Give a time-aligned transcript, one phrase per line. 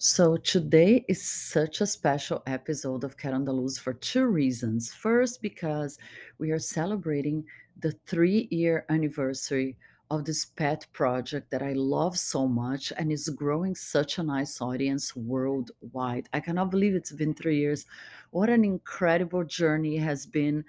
[0.00, 4.94] So today is such a special episode of Cat Loose for two reasons.
[4.94, 5.98] First, because
[6.38, 7.44] we are celebrating
[7.76, 9.76] the three year anniversary
[10.08, 14.60] of this pet project that I love so much and is growing such a nice
[14.60, 16.28] audience worldwide.
[16.32, 17.84] I cannot believe it's been three years.
[18.30, 20.64] What an incredible journey has been,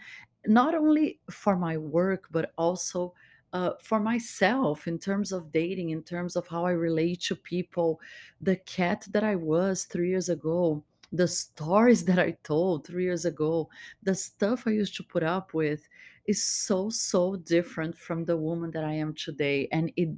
[0.47, 3.13] not only for my work, but also
[3.53, 7.99] uh, for myself in terms of dating, in terms of how I relate to people,
[8.41, 13.25] the cat that I was three years ago, the stories that I told three years
[13.25, 13.69] ago,
[14.03, 15.87] the stuff I used to put up with
[16.25, 19.67] is so, so different from the woman that I am today.
[19.71, 20.09] And it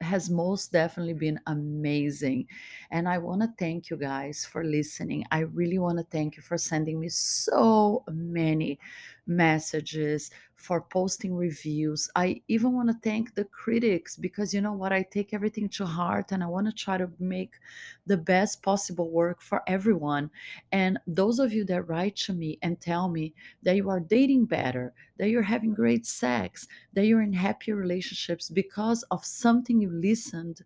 [0.00, 2.46] has most definitely been amazing.
[2.90, 5.24] And I want to thank you guys for listening.
[5.30, 8.78] I really want to thank you for sending me so many
[9.26, 12.10] messages, for posting reviews.
[12.16, 14.92] I even want to thank the critics because you know what?
[14.92, 17.54] I take everything to heart and I want to try to make
[18.06, 20.30] the best possible work for everyone.
[20.72, 24.46] And those of you that write to me and tell me that you are dating
[24.46, 29.87] better, that you're having great sex, that you're in happier relationships because of something you
[29.88, 30.62] listened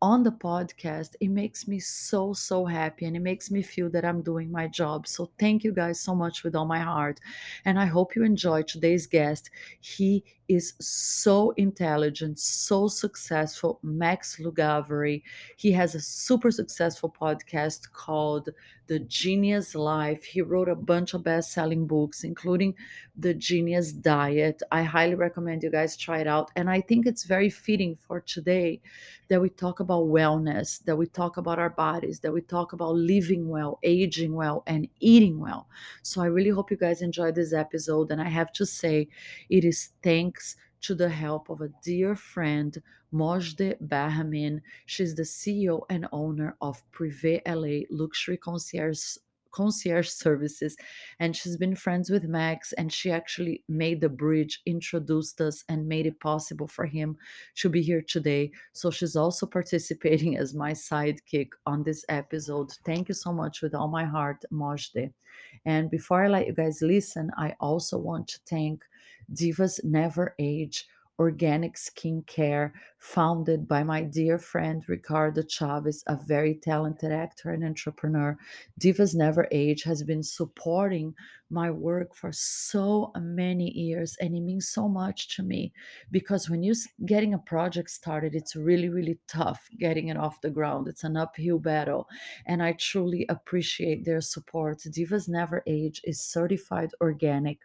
[0.00, 4.04] on the podcast, it makes me so, so happy and it makes me feel that
[4.04, 5.08] I'm doing my job.
[5.08, 7.18] So, thank you guys so much with all my heart.
[7.64, 9.50] And I hope you enjoy today's guest.
[9.80, 15.22] He is so intelligent, so successful, Max Lugavere.
[15.56, 18.48] He has a super successful podcast called
[18.86, 20.24] The Genius Life.
[20.24, 22.74] He wrote a bunch of best selling books, including
[23.16, 24.62] The Genius Diet.
[24.72, 26.50] I highly recommend you guys try it out.
[26.56, 28.80] And I think it's very fitting for today
[29.28, 32.94] that we talk about wellness, that we talk about our bodies, that we talk about
[32.94, 35.68] living well, aging well, and eating well.
[36.02, 38.10] So I really hope you guys enjoy this episode.
[38.10, 39.08] And I have to say,
[39.50, 42.80] it is thanks thanks to the help of a dear friend,
[43.12, 44.60] Mojde Bahamin.
[44.86, 49.16] She's the CEO and owner of Privé LA Luxury Concierge
[49.50, 50.76] concierge services.
[51.18, 55.88] And she's been friends with max and she actually made the bridge introduced us and
[55.88, 57.16] made it possible for him
[57.56, 58.52] to be here today.
[58.74, 62.70] So she's also participating as my sidekick on this episode.
[62.84, 65.12] Thank you so much with all my heart mojde
[65.64, 68.84] and before i let you guys listen i also want to thank
[69.32, 70.86] Divas Never Age
[71.18, 78.38] organic skincare founded by my dear friend Ricardo Chavez, a very talented actor and entrepreneur.
[78.80, 81.14] Divas Never Age has been supporting
[81.50, 85.72] my work for so many years and it means so much to me
[86.10, 86.74] because when you're
[87.06, 90.86] getting a project started it's really really tough getting it off the ground.
[90.88, 92.06] It's an uphill battle
[92.46, 94.78] and i truly appreciate their support.
[94.80, 97.58] Divas never age is certified organic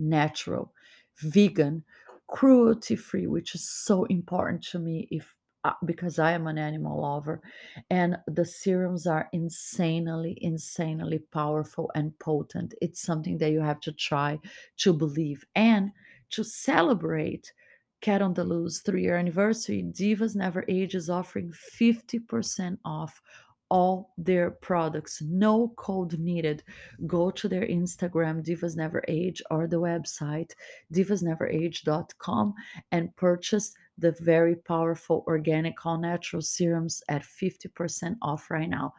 [0.00, 0.72] natural
[1.18, 1.84] vegan,
[2.28, 7.02] cruelty free, which is so important to me if uh, because I am an animal
[7.02, 7.42] lover,
[7.90, 12.72] and the serums are insanely, insanely powerful and potent.
[12.80, 14.38] It's something that you have to try
[14.78, 15.92] to believe and
[16.30, 17.52] to celebrate
[18.00, 19.82] Cat on the Loose three year anniversary.
[19.82, 23.20] Divas Never Age is offering 50% off
[23.70, 25.22] all their products.
[25.22, 26.62] No code needed.
[27.06, 30.52] Go to their Instagram, Divas Never Age, or the website,
[30.92, 32.54] divasneverage.com,
[32.92, 38.92] and purchase the very powerful organic all natural serums at 50% off right now.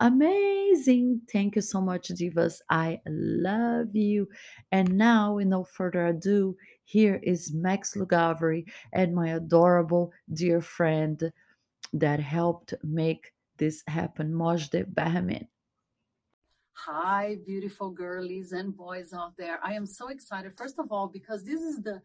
[0.00, 1.22] Amazing.
[1.32, 2.60] Thank you so much, Divas.
[2.68, 4.28] I love you.
[4.70, 11.32] And now, with no further ado, here is Max Lugavere and my adorable dear friend
[11.94, 14.32] that helped make this happen.
[14.32, 15.46] Mojde Bahamin.
[16.72, 19.58] Hi, beautiful girlies and boys out there.
[19.64, 22.02] I am so excited, first of all, because this is the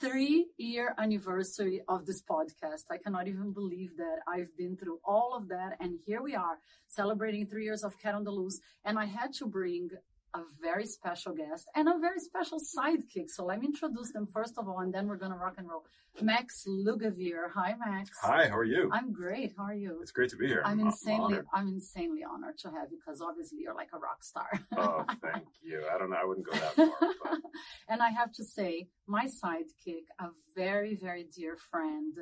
[0.00, 2.84] three year anniversary of this podcast.
[2.90, 5.76] I cannot even believe that I've been through all of that.
[5.80, 8.60] And here we are celebrating three years of Cat on the Loose.
[8.84, 9.90] And I had to bring
[10.36, 13.28] a very special guest and a very special sidekick.
[13.28, 15.68] So let me introduce them first of all, and then we're going to rock and
[15.68, 15.84] roll.
[16.20, 17.50] Max Lugavere.
[17.54, 18.10] Hi, Max.
[18.22, 18.90] Hi, how are you?
[18.92, 19.52] I'm great.
[19.56, 19.98] How are you?
[20.00, 20.62] It's great to be here.
[20.64, 24.22] I'm, I'm insanely, I'm insanely honored to have you because obviously you're like a rock
[24.22, 24.48] star.
[24.76, 25.82] oh, thank you.
[25.92, 26.16] I don't know.
[26.16, 26.88] I wouldn't go that far.
[27.22, 27.38] But...
[27.88, 32.14] and I have to say, my sidekick, a very, very dear friend,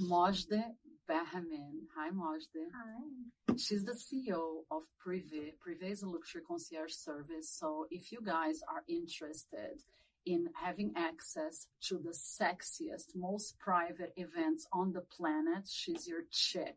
[0.00, 0.62] Mojde
[1.08, 1.88] Bahamin.
[1.96, 2.68] Hi, Mojde.
[2.74, 3.54] Hi.
[3.56, 5.54] She's the CEO of Privé.
[5.56, 7.50] Privé is a luxury concierge service.
[7.50, 9.80] So if you guys are interested
[10.26, 16.76] in having access to the sexiest, most private events on the planet, she's your chick.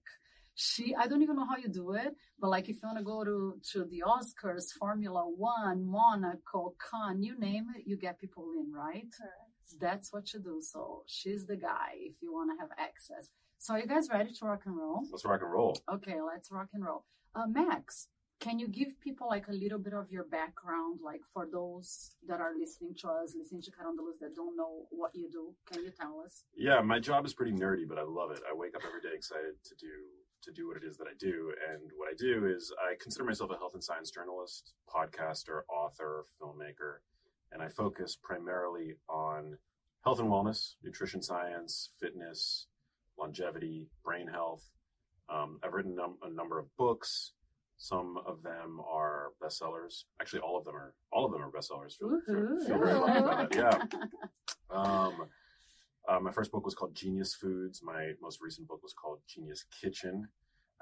[0.56, 3.04] She, I don't even know how you do it, but like if you want to
[3.04, 8.46] go to, to the Oscars, Formula One, Monaco, Cannes, you name it, you get people
[8.58, 9.08] in, right?
[9.18, 9.80] Correct.
[9.80, 10.62] That's what you do.
[10.62, 13.30] So she's the guy if you want to have access.
[13.62, 15.04] So, are you guys ready to rock and roll?
[15.12, 15.78] Let's rock and roll.
[15.88, 17.06] Okay, let's rock and roll.
[17.36, 18.08] Uh, Max,
[18.40, 22.42] can you give people like a little bit of your background, like for those that
[22.42, 25.30] are listening to us, listening to Cat on the Loose that don't know what you
[25.32, 25.54] do?
[25.72, 26.42] Can you tell us?
[26.58, 28.42] Yeah, my job is pretty nerdy, but I love it.
[28.50, 29.94] I wake up every day excited to do
[30.42, 31.54] to do what it is that I do.
[31.70, 36.26] And what I do is I consider myself a health and science journalist, podcaster, author,
[36.42, 37.06] filmmaker,
[37.52, 39.60] and I focus primarily on
[40.04, 42.66] health and wellness, nutrition science, fitness,
[43.18, 44.64] longevity, brain health.
[45.30, 47.34] Um, I've written num- a number of books.
[47.78, 50.04] Some of them are bestsellers.
[50.20, 50.94] Actually, all of them are.
[51.12, 51.98] All of them are bestsellers.
[51.98, 53.90] Feel, feel, feel very lucky about that.
[53.92, 54.06] Yeah.
[54.70, 55.28] Um,
[56.08, 57.82] uh, my first book was called Genius Foods.
[57.84, 60.28] My most recent book was called Genius Kitchen.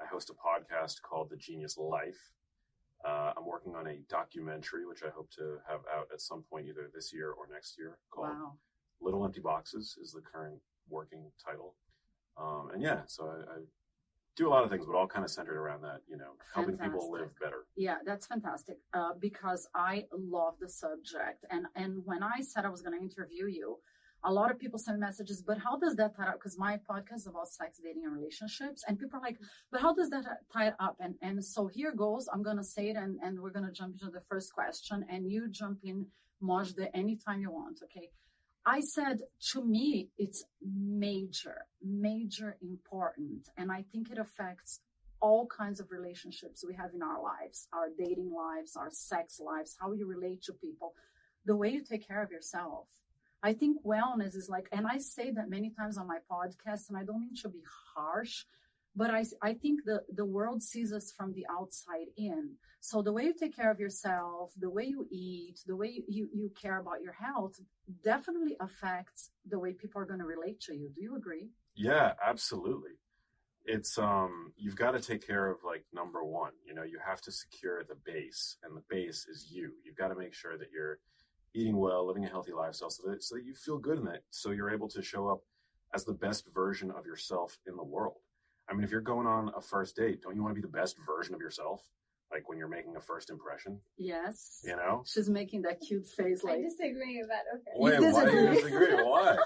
[0.00, 2.32] I host a podcast called The Genius Life.
[3.06, 6.66] Uh, I'm working on a documentary, which I hope to have out at some point,
[6.68, 8.52] either this year or next year, called Wow.
[9.00, 11.74] Little Empty Boxes, is the current working title.
[12.40, 13.58] Um, and yeah, so I, I
[14.36, 16.78] do a lot of things, but all kind of centered around that, you know, helping
[16.78, 17.66] people live better.
[17.76, 18.78] Yeah, that's fantastic.
[18.94, 23.02] Uh, because I love the subject, and and when I said I was going to
[23.02, 23.78] interview you,
[24.24, 25.42] a lot of people send messages.
[25.42, 26.34] But how does that tie up?
[26.34, 29.38] Because my podcast is about sex, dating, and relationships, and people are like,
[29.70, 32.28] "But how does that tie up?" And and so here goes.
[32.32, 35.04] I'm going to say it, and and we're going to jump into the first question,
[35.10, 36.06] and you jump in,
[36.42, 37.80] Mojde, anytime you want.
[37.84, 38.08] Okay.
[38.66, 39.20] I said
[39.52, 43.48] to me, it's major, major important.
[43.56, 44.80] And I think it affects
[45.20, 49.76] all kinds of relationships we have in our lives, our dating lives, our sex lives,
[49.80, 50.94] how you relate to people,
[51.44, 52.86] the way you take care of yourself.
[53.42, 56.98] I think wellness is like, and I say that many times on my podcast, and
[56.98, 57.62] I don't mean to be
[57.94, 58.44] harsh,
[58.96, 62.50] but I, I think the, the world sees us from the outside in.
[62.80, 66.28] So the way you take care of yourself, the way you eat, the way you,
[66.32, 67.60] you, care about your health
[68.02, 70.90] definitely affects the way people are going to relate to you.
[70.94, 71.50] Do you agree?
[71.74, 72.92] Yeah, absolutely.
[73.66, 76.52] It's um you've got to take care of like number 1.
[76.66, 79.72] You know, you have to secure the base and the base is you.
[79.84, 80.98] You've got to make sure that you're
[81.54, 84.24] eating well, living a healthy lifestyle so that so that you feel good in it
[84.30, 85.42] so you're able to show up
[85.94, 88.16] as the best version of yourself in the world.
[88.70, 90.72] I mean, if you're going on a first date, don't you want to be the
[90.72, 91.82] best version of yourself?
[92.30, 94.60] Like when you're making a first impression, Yes.
[94.64, 95.02] you know?
[95.04, 97.72] She's making that cute face I like, disagree, but okay.
[97.76, 98.86] Wait, Wait, why do you disagree?
[98.86, 99.02] disagree?
[99.04, 99.36] Why?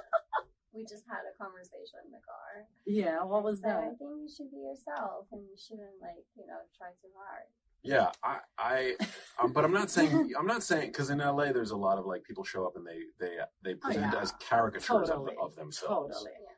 [0.75, 2.67] We just had a conversation in the car.
[2.85, 6.47] yeah, what was So I think you should be yourself and you shouldn't like, you
[6.47, 7.45] know, try too hard.
[7.83, 8.97] Yeah, I, I,
[9.43, 12.05] um, but I'm not saying I'm not saying because in LA there's a lot of
[12.07, 14.23] like people show up and they they they present Oh, yeah.
[14.23, 15.35] as caricatures Totally.
[15.41, 16.13] of, of themselves.
[16.17, 16.33] Totally.
[16.43, 16.49] Yeah.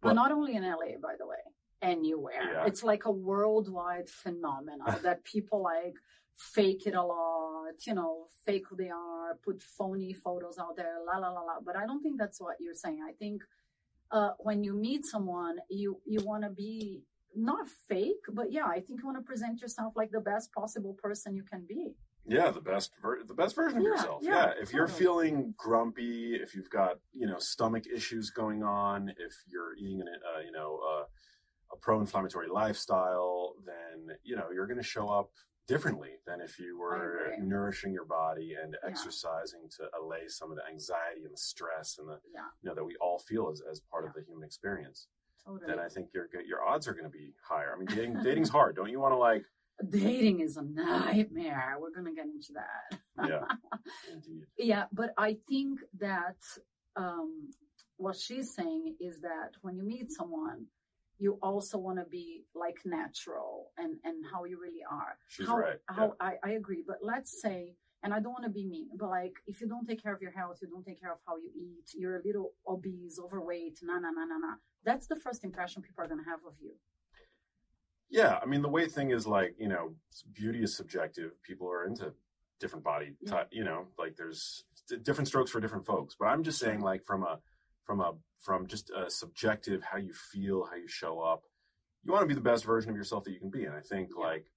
[0.00, 1.36] But, But- not only in LA, by the way,
[1.84, 2.52] anywhere.
[2.52, 2.66] Yeah.
[2.66, 5.94] It's like a worldwide phenomenon that people like
[6.34, 10.96] fake it a lot, you know, fake who they are, put phony photos out there,
[11.06, 11.54] la la la la.
[11.64, 13.00] But I don't think that's what you're saying.
[13.08, 13.42] I think
[14.10, 17.02] uh, when you meet someone, you you want to be
[17.36, 20.94] not fake, but yeah, I think you want to present yourself like the best possible
[20.94, 21.94] person you can be.
[22.26, 24.20] Yeah, the best ver- the best version of yourself.
[24.22, 29.10] yeah, Yeah, if you're feeling grumpy, if you've got you know stomach issues going on,
[29.10, 31.04] if you're eating an uh, you know uh,
[31.74, 35.30] a pro-inflammatory lifestyle, then you know you're going to show up
[35.66, 38.90] differently than if you were nourishing your body and Yeah.
[38.90, 42.74] exercising to allay some of the anxiety and the stress and the Yeah, you know
[42.74, 45.08] that we all feel as, as part of the human experience.
[45.44, 45.66] totally.
[45.66, 47.74] Then I think your your odds are going to be higher.
[47.74, 48.76] I mean, dating dating's hard.
[48.76, 49.44] Don't you want to like?
[49.88, 51.76] Dating is a nightmare.
[51.80, 52.98] We're gonna get into that.
[53.28, 53.44] Yeah,
[54.12, 54.44] indeed.
[54.56, 56.36] Yeah, but I think that
[56.94, 57.50] um,
[57.96, 60.66] what she's saying is that when you meet someone,
[61.18, 65.16] you also want to be like natural and and how you really are.
[65.28, 65.78] She's how, right.
[65.86, 69.08] How I, I agree, but let's say, and I don't want to be mean, but
[69.10, 71.36] like if you don't take care of your health, you don't take care of how
[71.36, 74.54] you eat, you're a little obese, overweight, na na na na na.
[74.84, 76.72] That's the first impression people are gonna have of you.
[78.10, 79.94] Yeah, I mean the way thing is like you know
[80.32, 81.30] beauty is subjective.
[81.42, 82.12] People are into
[82.60, 83.30] different body Yeah.
[83.30, 83.48] type.
[83.50, 84.64] You know, like there's
[85.02, 86.14] different strokes for different folks.
[86.18, 87.38] But I'm just saying like from a
[87.84, 91.44] from a from just a subjective how you feel, how you show up.
[92.02, 93.80] You want to be the best version of yourself that you can be, and I
[93.80, 94.22] think Yeah.
[94.22, 94.50] like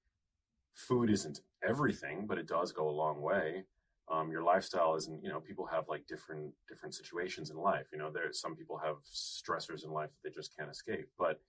[0.74, 3.66] food isn't everything, but it does go a long way.
[4.10, 7.88] Um, your lifestyle isn't, you know, people have like different different situations in life.
[7.92, 11.10] You know, there some people have stressors in life that they just can't escape.
[11.18, 11.42] But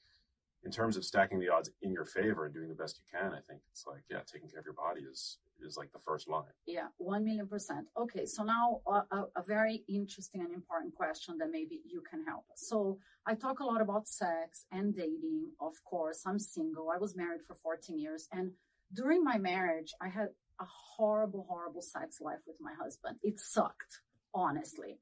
[0.65, 3.33] in terms of stacking the odds in your favor and doing the best you can,
[3.33, 6.29] I think it's like, yeah, taking care of your body is is like the first
[6.29, 6.53] line.
[6.67, 7.87] Yeah, one million percent.
[7.97, 12.45] Okay, so now a, a very interesting and important question that maybe you can help.
[12.55, 15.51] So I talk a lot about sex and dating.
[15.61, 16.91] Of course, I'm single.
[16.91, 18.53] I was married for 14 years, and
[18.95, 20.29] during my marriage, I had
[20.61, 23.17] a horrible, horrible sex life with my husband.
[23.23, 24.01] It sucked,
[24.35, 24.99] honestly.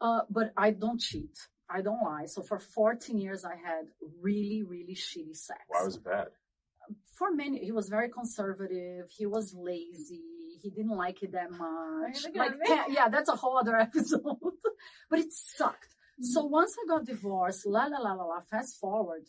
[0.00, 1.38] Uh, but I don't cheat.
[1.68, 2.26] I don't lie.
[2.26, 3.86] So for 14 years, I had
[4.20, 5.60] really, really shitty sex.
[5.68, 6.28] Why was it bad?
[7.14, 9.10] For many, he was very conservative.
[9.10, 10.22] He was lazy.
[10.62, 12.24] He didn't like it that much.
[12.34, 12.64] Like, at me?
[12.68, 14.22] yeah, yeah, that's a whole other episode.
[15.10, 15.94] but it sucked.
[16.20, 18.40] So once I got divorced, la la la la la.
[18.40, 19.24] Fast forward,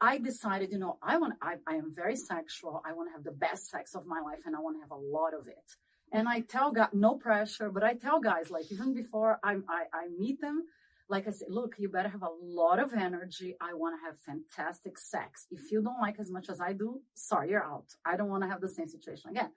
[0.00, 1.34] I decided, you know, I want.
[1.42, 2.80] I, I am very sexual.
[2.84, 4.92] I want to have the best sex of my life, and I want to have
[4.92, 5.76] a lot of it.
[6.12, 9.84] And I tell guys, no pressure, but I tell guys, like even before I I,
[9.92, 10.62] I meet them,
[11.08, 13.56] like I say, look, you better have a lot of energy.
[13.60, 15.46] I want to have fantastic sex.
[15.50, 17.86] If you don't like as much as I do, sorry, you're out.
[18.04, 19.50] I don't want to have the same situation again.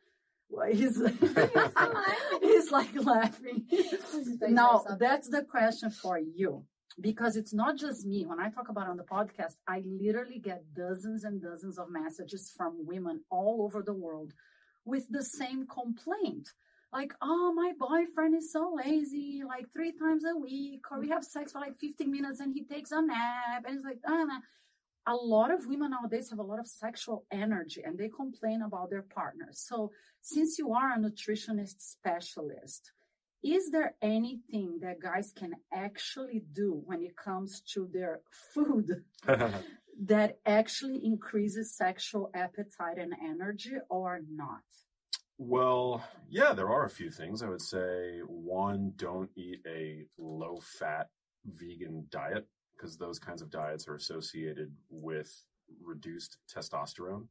[0.50, 0.98] Well, he's,
[2.42, 3.66] he's like laughing.
[4.42, 6.66] Now, that's the question for you.
[7.00, 8.26] Because it's not just me.
[8.26, 12.54] When I talk about on the podcast, I literally get dozens and dozens of messages
[12.56, 14.34] from women all over the world
[14.84, 16.50] with the same complaint.
[16.94, 21.24] Like, oh, my boyfriend is so lazy, like three times a week, or we have
[21.24, 23.64] sex for like 15 minutes and he takes a nap.
[23.66, 24.40] And it's like, ah, nah.
[25.08, 28.90] a lot of women nowadays have a lot of sexual energy and they complain about
[28.90, 29.64] their partners.
[29.66, 32.92] So, since you are a nutritionist specialist,
[33.44, 38.22] is there anything that guys can actually do when it comes to their
[38.54, 39.04] food
[40.04, 44.62] that actually increases sexual appetite and energy or not?
[45.44, 47.42] Well, yeah, there are a few things.
[47.42, 51.10] I would say one, don't eat a low fat
[51.46, 52.46] vegan diet
[52.78, 55.36] because those kinds of diets are associated with
[55.84, 57.26] reduced testosterone,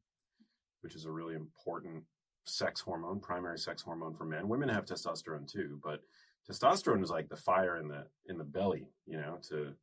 [0.81, 2.03] which is a really important
[2.45, 4.49] sex hormone, primary sex hormone for men.
[4.49, 6.01] Women have testosterone too, but
[6.51, 9.73] testosterone is like the fire in the in the belly, you know, to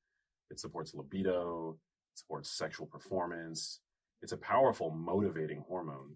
[0.50, 1.78] it supports libido,
[2.12, 3.80] it supports sexual performance.
[4.20, 6.14] It's a powerful motivating hormone.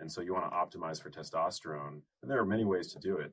[0.00, 2.00] And so you want to optimize for testosterone.
[2.22, 3.32] And there are many ways to do it,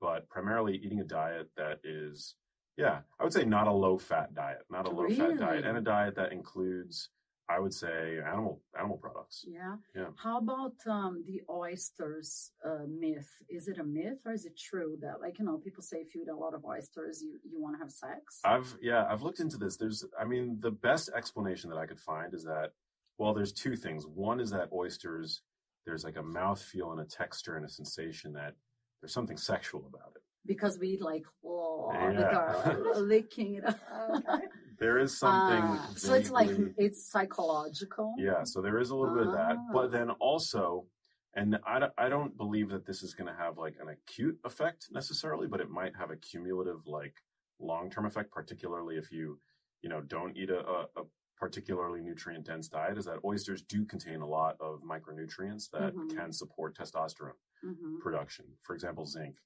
[0.00, 2.34] but primarily eating a diet that is,
[2.76, 5.78] yeah, I would say not a low fat diet, not a low fat diet, and
[5.78, 7.08] a diet that includes,
[7.48, 9.44] I would say, animal animal products.
[9.46, 9.76] Yeah.
[9.94, 10.08] Yeah.
[10.16, 13.30] How about um, the oysters uh, myth?
[13.48, 16.14] Is it a myth or is it true that, like, you know, people say if
[16.14, 18.40] you eat a lot of oysters, you, you want to have sex?
[18.44, 19.76] I've yeah, I've looked into this.
[19.76, 22.72] There's I mean, the best explanation that I could find is that
[23.20, 24.06] well, there's two things.
[24.06, 25.42] One is that oysters,
[25.86, 28.54] there's like a mouthfeel and a texture and a sensation that
[29.00, 30.22] there's something sexual about it.
[30.46, 32.36] because we like, oh, with Yeah.
[32.36, 33.78] our licking it up.
[34.16, 34.46] Okay.
[34.78, 38.14] There is something Ah, so it's like, it's psychological.
[38.18, 39.56] yeah, so there is a little bit of that.
[39.58, 39.70] Ah.
[39.72, 40.86] But then also
[41.34, 44.36] and I, don't- I don't believe that this is going to have like an acute
[44.44, 47.14] effect necessarily, but it might have a cumulative like
[47.60, 49.38] long-term effect, particularly if you,
[49.82, 51.02] you know, don't eat a, a, a
[51.40, 56.14] particularly nutrient dense diet is that oysters do contain a lot of micronutrients that Mhm.
[56.14, 58.46] can support testosterone hmm production.
[58.62, 59.36] For example, zinc.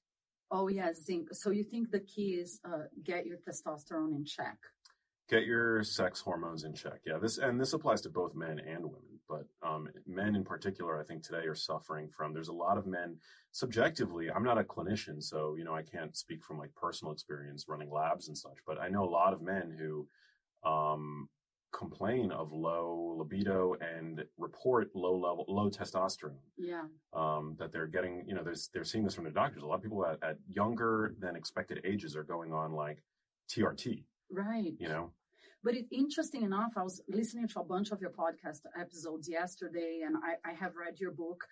[0.51, 1.33] Oh, yeah, zinc.
[1.33, 4.57] So you think the key is uh, get your testosterone in check?
[5.27, 7.01] Get your sex hormones in check.
[7.05, 10.99] Yeah, this and this applies to both men and women, but um, men in particular,
[10.99, 12.31] I think today are suffering from.
[12.33, 13.19] There's a lot of men.
[13.51, 17.67] Subjectively, I'm not a clinician, so you know I can't speak from like personal experience
[17.67, 18.59] running labs and such.
[18.67, 20.07] But I know a lot of men who
[20.63, 21.27] um,
[21.77, 26.37] complain of low libido and report low level, low testosterone.
[26.57, 26.83] Yeah.
[27.13, 29.61] um, that they're getting, you know, there's, they're seeing this from their doctors.
[29.63, 33.03] A lot of people at, at younger than expected ages are going on like
[33.51, 34.73] TRT, Right.
[34.79, 35.11] you know?
[35.63, 40.03] But it's interesting enough, I was listening to a bunch of your podcast episodes yesterday,
[40.05, 41.43] and I, I have read your book.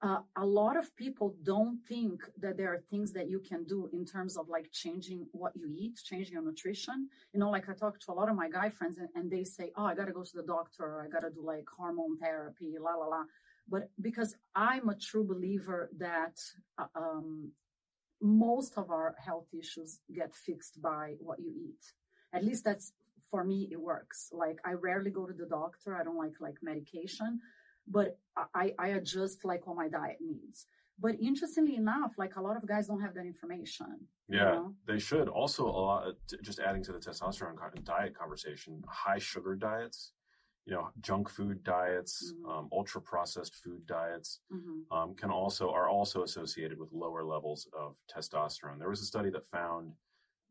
[0.00, 3.88] Uh, a lot of people don't think that there are things that you can do
[3.92, 7.08] in terms of like changing what you eat, changing your nutrition.
[7.32, 9.42] You know, like I talk to a lot of my guy friends, and, and they
[9.42, 11.02] say, "Oh, I got to go to the doctor.
[11.04, 13.24] I got to do like hormone therapy, la la la."
[13.68, 16.38] But because I'm a true believer that
[16.78, 17.50] uh, um,
[18.20, 21.92] most of our health issues get fixed by what you eat.
[22.32, 22.92] At least that's
[23.30, 23.68] for me.
[23.70, 24.30] It works.
[24.32, 25.96] Like I rarely go to the doctor.
[25.96, 27.40] I don't like like medication,
[27.90, 28.18] but
[28.54, 30.66] I I adjust like what my diet needs.
[31.00, 34.08] But interestingly enough, like a lot of guys don't have that information.
[34.28, 34.74] you Yeah, know?
[34.86, 35.28] they should.
[35.28, 40.12] Also, a lot, just adding to the testosterone diet conversation, high sugar diets,
[40.66, 42.50] you know, junk food diets, Mhm.
[42.50, 44.84] um, ultra processed food diets, Mhm.
[44.90, 48.78] um, can also are also associated with lower levels of testosterone.
[48.78, 49.94] There was a study that found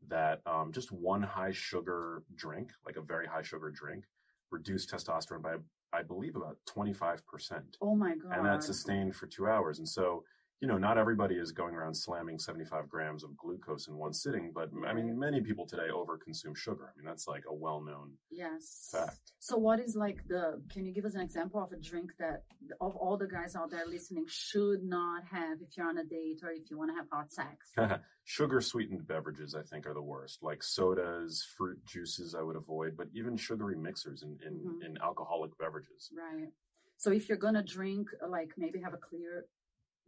[0.07, 4.05] that um, just one high sugar drink, like a very high sugar drink,
[4.49, 5.57] reduced testosterone by
[5.93, 8.37] I believe about twenty five percent, Oh my god!
[8.37, 9.79] and that's sustained for two hours.
[9.79, 10.23] And so
[10.59, 14.51] you know, not everybody is going around slamming 75 grams of glucose in one sitting,
[14.55, 16.91] but I mean, many people today overconsume sugar.
[16.91, 18.89] I mean, that's like a well-known Yes.
[18.91, 19.33] fact.
[19.39, 22.43] So what is like the can you give us an example of a drink that
[22.81, 26.39] of all the guys out there listening should not have if you're on a date
[26.43, 27.71] or if you want to have hot sex?
[28.23, 30.41] sugar sweetened beverages, I think, are the worst.
[30.41, 34.85] Like sodas, fruit juices, I would avoid, but even sugary mixers in in, Mhm.
[34.85, 36.11] in alcoholic beverages.
[36.17, 36.51] Right.
[36.97, 39.45] So if you're gonna drink like maybe have a clear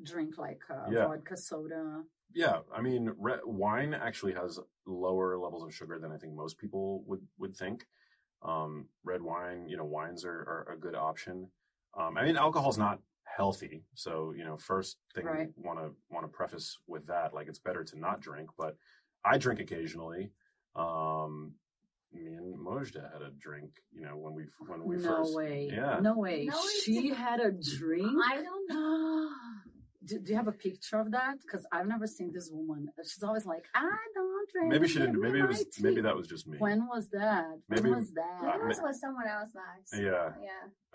[0.04, 1.08] drink like uh, Yeah.
[1.08, 2.04] vodka soda.
[2.34, 6.58] Yeah, I mean, re- wine actually has lower levels of sugar than I think most
[6.58, 7.86] people would would think.
[8.42, 10.30] Um, red wine, you know, wines are,
[10.68, 11.50] are a good option.
[11.98, 15.50] Um, I mean, alcohol's not healthy, so you know, first thing Right.
[15.58, 18.78] want to want to preface with that, like it's better to not drink, but
[19.26, 20.32] I drink occasionally.
[20.76, 21.54] Um,
[22.14, 25.70] me and Mojde had a drink, you know, when we when we no first, way.
[25.72, 26.00] yeah.
[26.00, 26.46] No way.
[26.46, 28.08] No, she had a drink.
[28.32, 29.30] I don't know.
[30.06, 31.36] Do, do you have a picture of that?
[31.42, 32.88] Because I've never seen this woman.
[33.04, 34.70] She's always like, I don't drink.
[34.72, 35.20] maybe she didn't.
[35.22, 35.66] Maybe it was.
[35.66, 36.58] tea." Maybe that was just me.
[36.58, 37.48] When was that?
[37.68, 38.56] Maybe- when was that?
[38.58, 39.92] Yours was someone else, Max.
[39.94, 40.32] Yeah.
[40.42, 40.50] Yeah.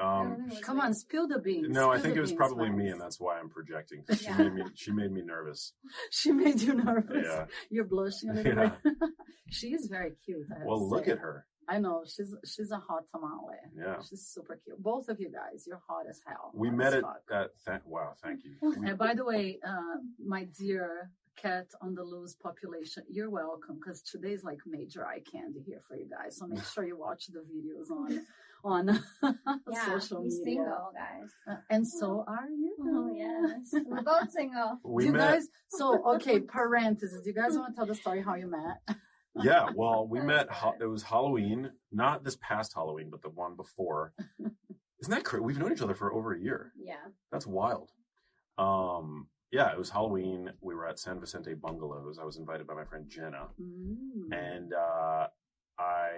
[0.05, 0.83] Um, think it was Come me.
[0.85, 1.69] on, spill the beans.
[1.69, 4.03] No, I think it was beans, probably me, and that's why I'm projecting.
[4.05, 4.39] 'cause She Yeah.
[4.39, 4.63] made me.
[4.75, 5.73] She made me nervous.
[6.11, 7.27] She made you nervous.
[7.27, 7.47] Yeah.
[7.71, 8.73] You're blushing a little Yeah.
[8.83, 8.95] bit.
[9.51, 10.47] she is very cute.
[10.51, 11.13] I Well, look say.
[11.13, 11.47] at her.
[11.69, 13.59] I know she's she's a hot tamale.
[13.77, 13.97] Yeah.
[14.09, 14.83] She's super cute.
[14.83, 16.51] Both of you guys, you're hot as hell.
[16.55, 17.51] We hot met as at that.
[17.67, 18.53] Th- wow, thank you.
[18.87, 24.03] And by the way, uh, my dear cat on the loose population, you're welcome because
[24.03, 26.37] today's like major eye candy here for you guys.
[26.37, 28.25] So make sure you watch the videos on
[28.65, 28.85] on
[29.71, 29.87] Yeah.
[29.87, 30.63] social He's media.
[30.63, 31.31] single, guys.
[31.47, 32.75] Uh, and so are you.
[32.81, 33.85] Oh, yes.
[33.87, 34.79] We're both single.
[34.83, 35.33] we you met.
[35.33, 37.23] guys, so okay, parentheses.
[37.23, 38.97] Do you guys want to tell the story how you met?
[39.43, 39.69] Yeah.
[39.75, 40.49] Well, we met.
[40.81, 44.13] It was Halloween, not this past Halloween, but the one before.
[45.01, 45.43] Isn't that crazy?
[45.43, 46.73] We've known each other for over a year.
[46.77, 46.95] Yeah.
[47.33, 47.91] That's wild.
[48.59, 49.29] Um.
[49.51, 50.51] Yeah, it was Halloween.
[50.61, 52.19] We were at San Vicente Bungalows.
[52.21, 53.47] I was invited by my friend Jenna.
[53.63, 54.33] Mm.
[54.33, 55.29] And uh,
[55.79, 56.09] I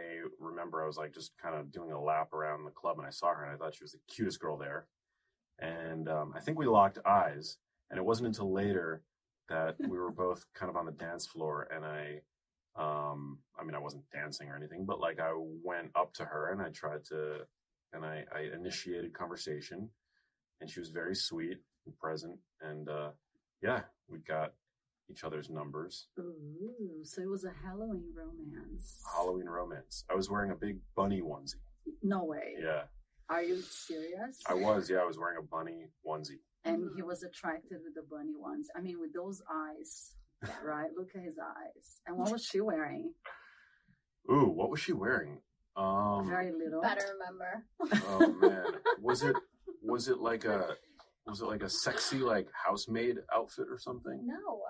[0.40, 3.11] remember I was like just kind of doing a lap around the club and I
[3.11, 4.87] saw her and I thought she was the cutest girl there.
[5.58, 7.58] And um, I think we locked eyes.
[7.90, 9.02] And it wasn't until later
[9.50, 12.20] that we were both kind of on the dance floor and I,
[12.78, 15.33] um, I mean, I wasn't dancing or anything, but like I
[15.64, 17.38] went up to her and I tried to,
[17.92, 19.88] and I, I initiated conversation
[20.61, 22.38] and she was very sweet and present.
[22.61, 23.11] And uh,
[23.62, 24.54] yeah, we got
[25.11, 26.09] each other's numbers.
[26.18, 29.01] Ooh, so it was a Halloween romance.
[29.14, 30.05] Halloween romance.
[30.11, 31.55] I was wearing a big bunny onesie.
[32.03, 32.55] No way.
[32.61, 32.83] Yeah,
[33.29, 34.42] Are you serious?
[34.48, 34.90] I was.
[34.90, 36.40] Yeah, I was wearing a bunny onesie.
[36.64, 38.68] and he was attracted with the bunny ones.
[38.77, 40.12] I mean, with those eyes,
[40.64, 40.90] right?
[40.96, 42.00] Look at his eyes.
[42.06, 43.12] And what was she wearing?
[44.30, 45.38] Ooh, what was she wearing?
[45.76, 46.80] Um, Very little.
[46.80, 47.64] Better remember.
[48.09, 49.37] oh man, was it
[49.82, 50.76] was it like a
[51.26, 54.20] was it like a sexy like housemaid outfit or something?
[54.24, 54.62] No.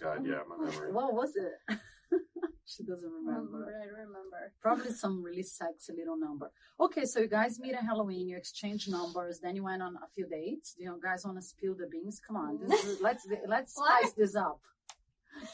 [0.00, 0.92] God, yeah, my memory.
[0.92, 1.78] What was it?
[2.64, 3.58] she doesn't remember.
[3.58, 4.52] Remember, I remember.
[4.60, 6.50] Probably some really sexy little number.
[6.80, 10.08] Okay, so you guys meet at Halloween, you exchange numbers, then you went on a
[10.14, 10.74] few dates.
[10.74, 12.20] Do you guys want to spill the beans?
[12.26, 14.60] Come on, this is, let's let's spice this up.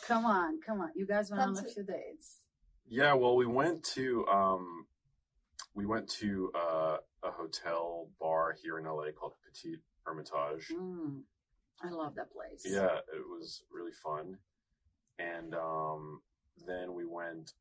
[0.06, 0.90] Come on, come on.
[0.94, 2.40] You guys went on a few dates.
[2.88, 4.86] Yeah, well, we went to um,
[5.74, 10.72] we went to uh, a hotel bar here in LA called Petit Ermitage.
[10.72, 11.22] Mm,
[11.82, 12.64] I love that place.
[12.64, 14.38] Yeah, it was really fun.
[15.18, 16.22] And um,
[16.66, 17.52] then we went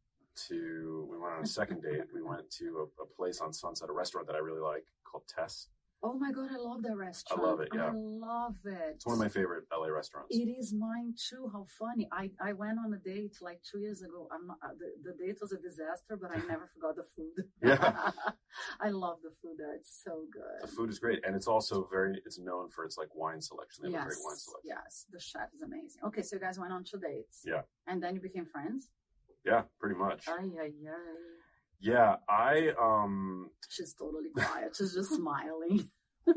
[0.47, 2.03] to we went on a second date.
[2.13, 5.23] We went to a, a place on Sunset, a restaurant that I really like called
[5.27, 5.67] Tess.
[6.03, 7.41] Oh my god, I love that restaurant.
[7.43, 7.87] I love it, yeah.
[7.87, 8.93] I love it.
[8.95, 10.29] It's one of my favorite LA restaurants.
[10.29, 11.49] It is mine too.
[11.51, 12.07] How funny!
[12.11, 14.27] I, I went on a date like two years ago.
[14.31, 17.45] I'm not, uh, the the date was a disaster, but I never forgot the food.
[17.63, 18.11] Yeah.
[18.79, 19.73] I love the food there.
[19.75, 20.61] It's so good.
[20.61, 23.85] The food is great, and it's also very it's known for its like wine selection.
[23.85, 24.69] They have Yes, a great wine selection.
[24.75, 25.05] yes.
[25.11, 26.01] The chef is amazing.
[26.05, 27.41] Okay, so you guys went on two dates.
[27.43, 27.61] Yeah.
[27.87, 28.89] And then you became friends.
[29.45, 30.27] Yeah, pretty much.
[30.27, 31.36] Ay ay ay.
[31.79, 34.75] Yeah, I um She's totally quiet.
[34.75, 35.89] She's just smiling.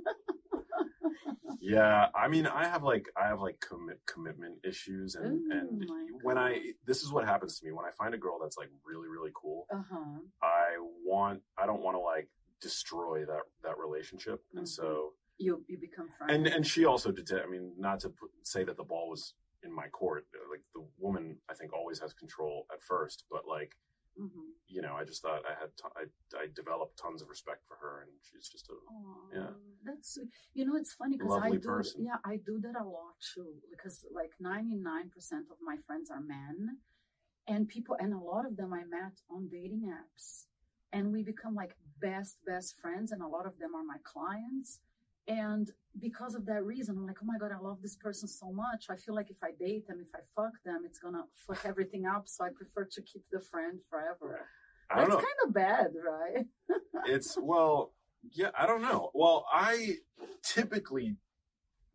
[1.61, 5.91] yeah, I mean I have like I have like commit commitment issues and Ooh, and
[6.23, 6.43] when God.
[6.47, 9.09] I this is what happens to me when I find a girl that's like really
[9.09, 9.67] really cool.
[9.73, 10.19] Uh huh.
[10.43, 12.29] I want I don't want to like
[12.61, 14.69] destroy that that relationship, and Mhm.
[14.69, 16.33] so You you become friends.
[16.35, 17.31] and and she also did.
[17.33, 20.27] I mean, not to put, say that the ball was in my court.
[20.51, 23.73] Like the woman, I think always has control at first, but like.
[24.71, 26.05] You know, I just thought I had t- I
[26.43, 29.51] I developed tons of respect for her, and she's just a Aw, Yeah.
[29.85, 30.19] That's
[30.55, 32.05] you know it's funny because I do person.
[32.05, 36.11] yeah I do that a lot too because like ninety nine percent of my friends
[36.11, 36.79] are men,
[37.47, 40.47] and people and a lot of them I met on dating apps,
[40.93, 44.81] and we become like best best friends, and a lot of them are my clients,
[45.27, 45.71] And
[46.01, 48.87] because of that reason, I'm like, oh my God, I love this person so much.
[48.91, 52.07] I feel like if I date them, if I fuck them, it's gonna fuck everything
[52.07, 52.29] up.
[52.29, 54.47] So I prefer to keep the friend forever.
[54.91, 55.27] I don't That's know.
[55.29, 56.47] kind of bad, right?
[57.07, 57.93] it's well
[58.33, 59.95] yeah i don't know well i
[60.43, 61.17] typically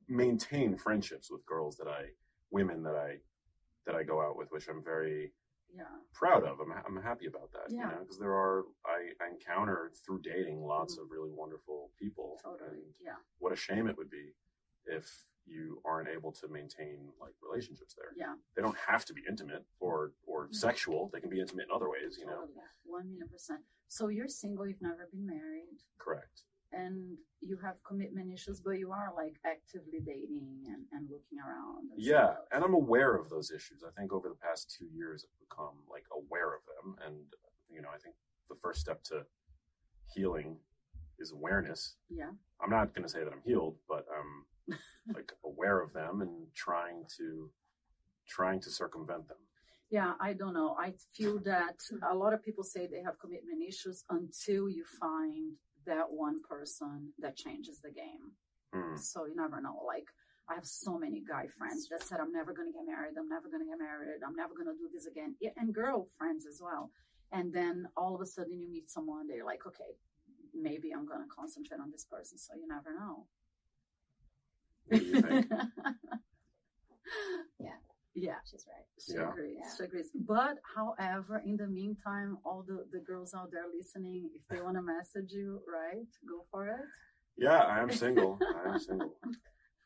[0.07, 2.03] maintain friendships with girls that i
[2.51, 3.15] women that i
[3.85, 5.31] that i go out with which i'm very
[5.75, 5.83] Yeah.
[6.13, 7.89] proud of i'm, I'm happy about that you Yeah.
[7.89, 11.03] know because there are I, I encounter through dating lots mm-hmm.
[11.03, 12.49] of really wonderful people Mm-hmm.
[12.51, 12.69] Totally.
[12.85, 13.19] and Yeah.
[13.41, 14.25] what a shame it would be
[14.97, 15.05] if
[15.47, 18.35] you aren't able to maintain like relationships there Yeah.
[18.55, 19.97] they don't have to be intimate or
[20.31, 20.55] or Mhm.
[20.67, 22.41] sexual they can be intimate in other ways you know.
[22.97, 23.61] One million percent.
[23.87, 26.37] So you're single, you've never been married, correct
[26.71, 26.95] and
[27.49, 31.83] you have commitment issues, but you are like actively dating and, and looking around.
[31.91, 32.47] and Yeah, stuff.
[32.53, 33.79] and I'm aware of those issues.
[33.89, 37.15] I think over the past two years, I've become like aware of them, and
[37.73, 38.15] you know, I think
[38.49, 39.17] the first step to
[40.13, 40.49] healing
[41.19, 41.95] is awareness.
[42.09, 42.31] Yeah.
[42.61, 44.77] I'm not going to say that I'm healed, but I'm
[45.15, 47.49] like aware of them and trying to
[48.27, 49.37] trying to circumvent them.
[49.91, 50.75] Yeah, I don't know.
[50.79, 51.75] I feel that
[52.09, 55.53] a lot of people say they have commitment issues until you find
[55.85, 58.31] that one person that changes the game.
[58.73, 58.97] Hmm.
[58.97, 59.79] So you never know.
[59.85, 60.07] Like
[60.49, 63.13] I have so many guy friends that said, I'm never going to get married.
[63.17, 64.21] I'm never going to get married.
[64.25, 65.35] I'm never going to do this again.
[65.39, 66.91] Yeah, And girl friends as well.
[67.31, 69.97] And then all of a sudden you meet someone, they're like, okay,
[70.55, 72.37] maybe I'm going to concentrate on this person.
[72.37, 73.27] So you never know.
[74.87, 75.45] What do you think?
[77.59, 77.77] Yeah.
[78.15, 78.35] Yeah.
[78.49, 78.85] She's right.
[78.99, 79.29] She Yeah.
[79.29, 79.57] agrees.
[79.59, 79.69] Yeah.
[79.77, 80.09] She agrees.
[80.13, 84.75] But however, in the meantime, all the, the girls out there listening, if they want
[84.77, 86.85] to message you, right, go for it.
[87.37, 88.39] yeah, I am single.
[88.41, 89.13] I am single.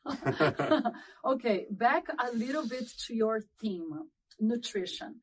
[1.24, 3.90] okay, back a little bit to your theme,
[4.38, 5.16] nutrition.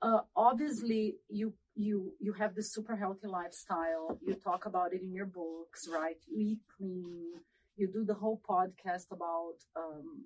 [0.00, 4.18] Uh, obviously, you you you have this super healthy lifestyle.
[4.24, 6.16] You talk about it in your books, right?
[6.28, 7.32] You eat clean.
[7.76, 10.24] You do the whole podcast about um,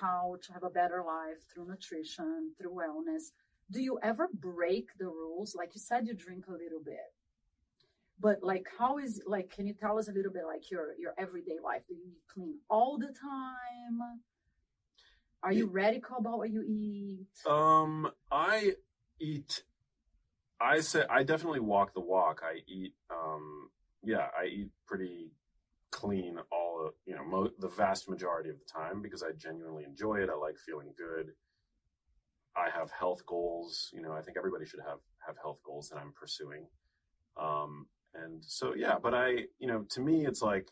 [0.00, 3.32] how to have a better life through nutrition, through wellness.
[3.70, 5.54] Do you ever break the rules?
[5.56, 7.12] Like you said, you drink a little bit
[8.22, 11.14] but like how is like can you tell us a little bit like your your
[11.18, 14.20] everyday life do you eat clean all the time
[15.42, 18.74] are you radical about what you eat Um, I
[19.18, 19.62] eat.
[20.60, 22.42] I say I definitely walk the walk.
[22.44, 22.94] I eat.
[23.10, 23.70] Um,
[24.02, 25.32] yeah, I eat pretty
[25.90, 30.16] clean all you know mo- the vast majority of the time because I genuinely enjoy
[30.16, 30.30] it.
[30.30, 31.32] I like feeling good.
[32.56, 33.90] I have health goals.
[33.92, 36.66] You know, I think everybody should have have health goals that I'm pursuing.
[37.40, 40.68] Um, and so yeah, but I, you know, to me, it's like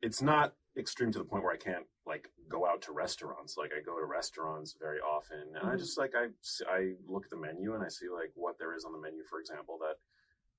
[0.00, 3.56] it's not extreme to the point where I can't like go out to restaurants.
[3.56, 5.78] Like I go to restaurants very often, and I Mhm.
[5.78, 6.28] just like I
[6.68, 9.24] I look at the menu and I see like what there is on the menu,
[9.24, 9.98] for example, that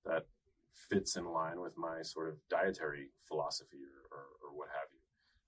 [0.06, 0.28] that
[0.90, 3.82] fits in line with my sort of dietary philosophy
[4.12, 5.00] or, or, or what have you.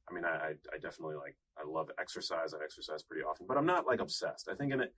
[0.09, 2.53] I mean, I, I I definitely like I love exercise.
[2.53, 4.47] I exercise pretty often, but I'm not like obsessed.
[4.49, 4.93] I think in it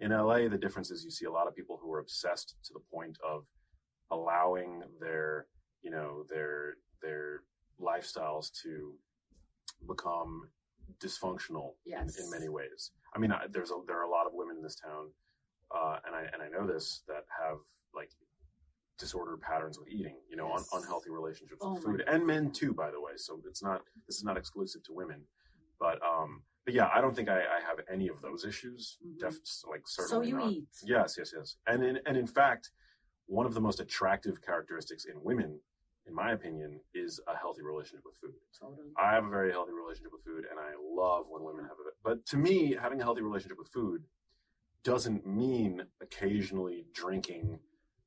[0.00, 2.72] in LA, the difference is you see a lot of people who are obsessed to
[2.72, 3.46] the point of
[4.10, 5.46] allowing their
[5.82, 7.42] you know their their
[7.80, 8.94] lifestyles to
[9.86, 10.48] become
[11.00, 12.16] dysfunctional Yes.
[12.18, 12.90] in, in many ways.
[13.14, 15.10] I mean, I, there's a, there are a lot of women in this town,
[15.74, 17.58] uh, and I and I know this that have
[17.94, 18.10] like
[18.98, 20.16] disordered patterns with eating.
[20.28, 20.68] You know, Yes.
[20.72, 23.12] un, unhealthy relationships Oh with food, and men too, by the way.
[23.16, 25.22] So it's not this is not exclusive to women,
[25.78, 28.98] but um, but yeah, I don't think I, I have any of those issues.
[29.04, 29.18] Mhm.
[29.20, 29.34] Def,
[29.68, 30.50] like so you not.
[30.50, 31.56] eat Yes, yes, yes.
[31.66, 32.70] And in and in fact,
[33.26, 35.60] one of the most attractive characteristics in women,
[36.06, 38.34] in my opinion, is a healthy relationship with food.
[38.58, 41.72] totally I have a very healthy relationship with food, and I love when women have
[41.86, 41.94] it.
[42.02, 44.04] But to me, having a healthy relationship with food
[44.82, 47.58] doesn't mean occasionally drinking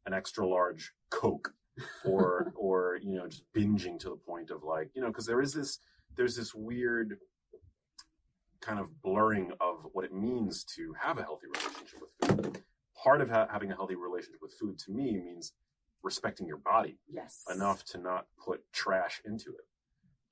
[0.05, 1.53] an extra large Coke
[2.05, 5.41] or or you know just binging to the point of like you know because there
[5.41, 5.79] is this
[6.15, 7.17] there's this weird
[8.61, 12.63] kind of blurring of what it means to have a healthy relationship with food.
[13.01, 15.53] Part of ha- having a healthy relationship with food to me means
[16.03, 19.65] respecting your body yes enough to not put trash into it.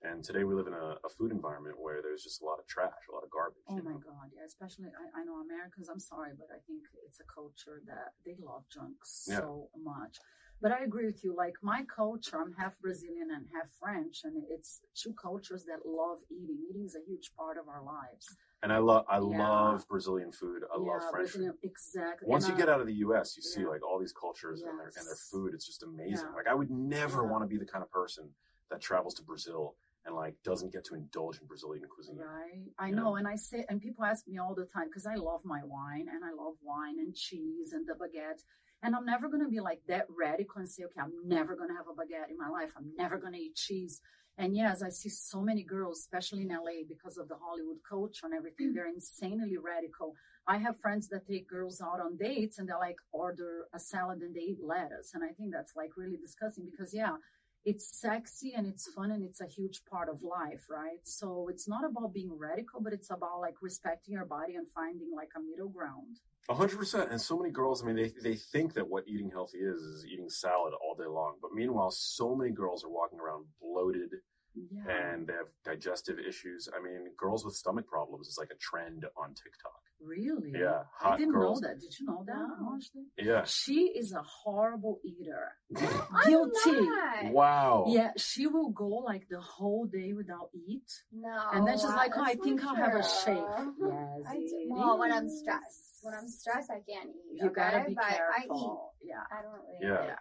[0.04, 2.68] And today we live in a, a food environment where there's just a lot of
[2.68, 3.64] trash, a lot of garbage.
[3.68, 4.04] Oh my know?
[4.06, 4.46] God, yeah.
[4.46, 8.36] Especially, I, I know Americans, I'm sorry, but I think it's a culture that they
[8.40, 8.94] love junk
[9.28, 9.42] Yeah.
[9.42, 10.18] so much.
[10.62, 11.36] But I agree with you.
[11.36, 16.20] Like my culture, I'm half Brazilian and half French, and it's two cultures that love
[16.30, 16.60] eating.
[16.70, 18.28] Eating is a huge part of our lives.
[18.64, 19.38] And I love I Yeah.
[19.38, 20.64] love Brazilian food.
[20.74, 21.54] I love yeah, French food.
[21.64, 22.28] Exactly.
[22.28, 23.68] Once And you I- get out of the U.S., you see Yeah.
[23.68, 25.54] like all these cultures and their and their food.
[25.54, 26.32] It's just amazing.
[26.34, 28.34] Like I would never want to be the kind of person
[28.70, 32.18] that travels to Brazil and like doesn't get to indulge in Brazilian cuisine.
[32.18, 32.72] Right.
[32.80, 32.96] I Yeah.
[32.96, 33.16] know.
[33.18, 36.08] And I say, and people ask me all the time because I love my wine
[36.10, 38.44] and I love wine and cheese and the baguette.
[38.82, 41.70] And I'm never going to be like that radical and say, okay, I'm never going
[41.70, 42.74] to have a baguette in my life.
[42.78, 44.02] I'm never going to eat cheese.
[44.38, 48.26] And yes, I see so many girls, especially in LA, because of the Hollywood culture
[48.26, 48.72] and everything.
[48.72, 48.76] Mm.
[48.76, 50.14] They're insanely radical.
[50.48, 54.22] I have friends that take girls out on dates and they like order a salad
[54.22, 55.14] and they eat lettuce.
[55.14, 57.16] And I think that's like really disgusting because, yeah,
[57.64, 61.00] it's sexy and it's fun and it's a huge part of life, right?
[61.04, 65.12] So it's not about being radical, but it's about like respecting your body and finding
[65.16, 66.20] like a middle ground.
[66.50, 67.12] Hundred percent.
[67.12, 70.06] And so many girls, I mean, they, they think that what eating healthy is, is
[70.06, 71.38] eating salad all day long.
[71.42, 74.12] But meanwhile, so many girls are walking around bloated
[74.56, 74.92] Yeah.
[75.12, 76.70] and they have digestive issues.
[76.76, 79.82] I mean, girls with stomach problems is like a trend on TikTok.
[80.02, 80.52] really?
[80.54, 80.84] Yeah.
[81.02, 81.62] I didn't girls.
[81.62, 81.80] know that.
[81.80, 82.76] Did you know that, No.
[82.76, 83.04] Ashley?
[83.18, 83.44] Yeah.
[83.46, 85.54] She is a horrible eater.
[85.78, 86.82] I'm Guilty.
[86.82, 87.32] not.
[87.32, 87.86] Wow.
[87.88, 90.90] Yeah, she will go like the whole day without eat.
[91.12, 91.36] No.
[91.54, 93.38] And then she's like, oh, I think I'll have a shake.
[93.80, 94.68] Yes, I do.
[94.70, 96.00] Well, when I'm stressed.
[96.04, 97.42] When I'm stressed, I can't eat.
[97.42, 98.18] You gotta be But I eat.
[98.48, 98.94] careful.
[99.04, 99.16] Yeah.
[99.32, 99.80] I don't really.
[99.82, 100.06] Yeah.
[100.06, 100.16] Yeah.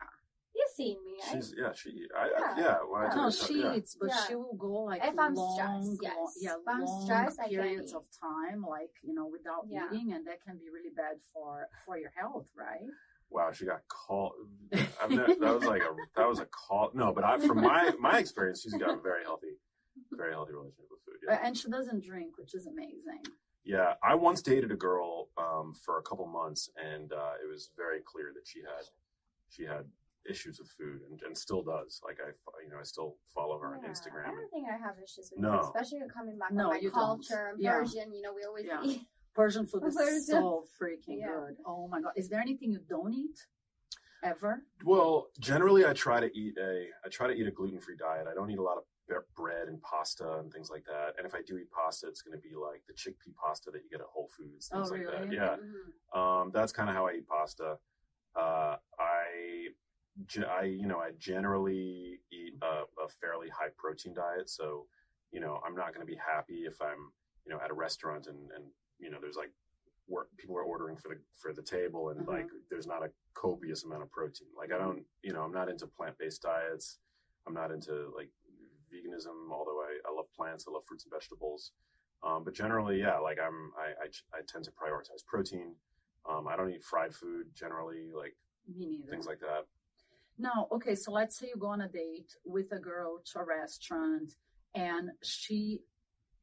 [0.55, 1.15] You've seen me.
[1.25, 1.73] I- She's yeah.
[1.73, 2.33] She I, Yeah.
[2.57, 2.77] I, yeah.
[2.89, 3.75] When I do No, she yeah.
[3.75, 4.25] eats, but Yeah.
[4.27, 6.39] she will go like If I'm long, stressed, long- yes.
[6.41, 7.97] yeah, If I'm long stressed, I can't periods eat.
[7.97, 9.87] of time, like you know, without Yeah.
[9.93, 12.87] eating, and that can be really bad for for your health, right?
[13.31, 14.35] Wow, she got called.
[15.03, 16.91] I've never, that was like a that was a call.
[16.95, 19.57] No, but I, from my my experience, she's got a very healthy,
[20.13, 21.19] very healthy relationship with food.
[21.29, 21.41] Yeah.
[21.43, 23.23] And she doesn't drink, which is amazing.
[23.65, 27.71] Yeah, I once dated a girl um, for a couple months, and uh, it was
[27.77, 28.85] very clear that she had
[29.49, 29.87] she had
[30.29, 32.01] issues with food, and, and still does.
[32.05, 32.31] Like I,
[32.65, 34.25] you know, I still follow her on Yeah, I Instagram.
[34.27, 35.55] don't And, think I have issues with No.
[35.55, 36.99] it, especially coming back No, on my you don't.
[37.27, 37.51] culture.
[37.55, 37.73] I'm Yeah.
[37.79, 38.83] Persian, you know, we always Yeah.
[38.85, 39.03] eat.
[39.35, 40.23] Persian food is Persian.
[40.23, 41.27] so freaking Yeah.
[41.29, 41.57] good.
[41.67, 42.13] Oh my god!
[42.17, 43.47] Is there anything you don't eat
[44.23, 44.63] ever?
[44.85, 48.27] well, generally, I try to eat a I try to eat a gluten free diet.
[48.27, 48.85] I don't eat a lot of
[49.37, 51.15] bread and pasta and things like that.
[51.19, 53.83] And if I do eat pasta, it's going to be like the chickpea pasta that
[53.83, 55.21] you get at Whole Foods, things Oh, like that.
[55.25, 55.37] really?
[55.37, 55.57] Yeah.
[55.57, 56.19] Mhm.
[56.19, 57.79] Um, that's kind of how I eat pasta.
[58.35, 59.14] Uh, I, ge-
[60.49, 64.49] I, you know, I generally eat a, a fairly high protein diet.
[64.49, 64.87] So,
[65.33, 67.11] you know, I'm not going to be happy if I'm,
[67.45, 68.65] you know, at a restaurant and, and,
[68.99, 69.51] you know, there's like
[70.09, 72.29] work, people are ordering for the, for the table and Mhm.
[72.29, 74.49] like, there's not a copious amount of protein.
[74.57, 76.99] Like I don't, you know, I'm not into plant-based diets.
[77.47, 78.31] I'm not into like
[78.93, 80.67] veganism, although I, I love plants.
[80.69, 81.73] I love fruits and vegetables.
[82.23, 85.75] Um, but generally, yeah, like I'm, I, I, I tend to prioritize protein.
[86.29, 88.35] Um, I don't eat fried food generally, like
[88.67, 89.11] Me neither.
[89.11, 89.67] things like that.
[90.39, 93.45] Now, okay, so let's say you go on a date with a girl to a
[93.45, 94.33] restaurant
[94.75, 95.81] and she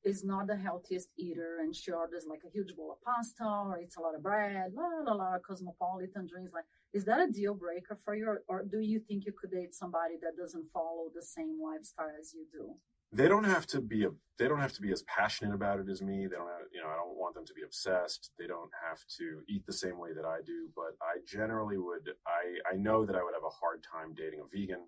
[0.03, 3.79] is not the healthiest eater and she orders like a huge bowl of pasta or
[3.79, 6.53] eats a lot of bread, la la la, cosmopolitan drinks.
[6.53, 9.51] Like, is that a deal breaker for you, or, or do you think you could
[9.51, 12.75] date somebody that doesn't follow the same lifestyle as you do?
[13.13, 15.89] They don't have to be a, they don't have to be as passionate about it
[15.89, 16.27] as me.
[16.27, 18.31] They don't have, you know, I don't want them to be obsessed.
[18.39, 22.09] They don't have to eat the same way that I do, but I generally would,
[22.25, 24.87] I, I know that I would have a hard time dating a vegan.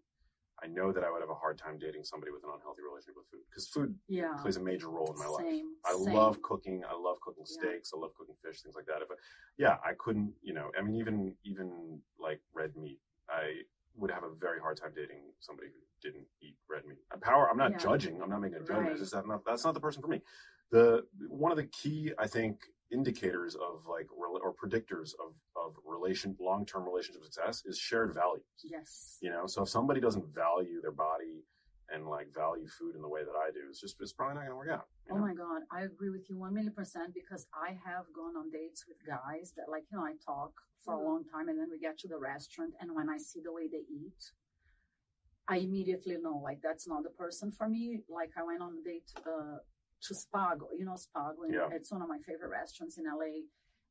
[0.64, 3.16] I know that I would have a hard time dating somebody with an unhealthy relationship
[3.18, 4.38] with food because food Yeah.
[4.42, 5.44] plays a major role in my life.
[5.44, 5.76] Same.
[5.86, 6.14] I same.
[6.14, 6.84] love cooking.
[6.88, 7.60] I love cooking Yeah.
[7.60, 7.92] steaks.
[7.94, 9.02] I love cooking fish, things like that.
[9.02, 9.16] If I,
[9.58, 13.64] yeah, I couldn't, you know, I mean, even even like red meat, I
[13.96, 16.98] would have a very hard time dating somebody who didn't eat red meat.
[17.12, 17.50] And Power.
[17.50, 17.78] I'm not Yeah.
[17.78, 18.22] judging.
[18.22, 18.88] I'm not making a judgment.
[18.90, 18.98] Right.
[18.98, 20.22] Just that not, that's not the person for me.
[20.72, 22.60] The one of the key, I think,
[22.92, 28.44] indicators of like or predictors of of relation long term relationship success is shared values
[28.64, 29.18] Yes.
[29.20, 31.44] you know so if somebody doesn't value their body
[31.94, 34.42] and like value food in the way that i do it's just it's probably not
[34.42, 37.14] going to work out you Oh my God, I agree with you one million percent
[37.14, 40.54] because I have gone on dates with guys that, like, you know, I talk
[40.84, 41.04] for a Mhm.
[41.10, 43.68] long time and then we get to the restaurant, and when I see the way
[43.68, 44.32] they eat,
[45.50, 48.04] I immediately know, like, that's not the person for me.
[48.08, 49.58] Like, I went on a date uh,
[50.06, 51.68] to Spago, you know, Spago, and Yeah.
[51.76, 53.34] it's one of my favorite restaurants in LA.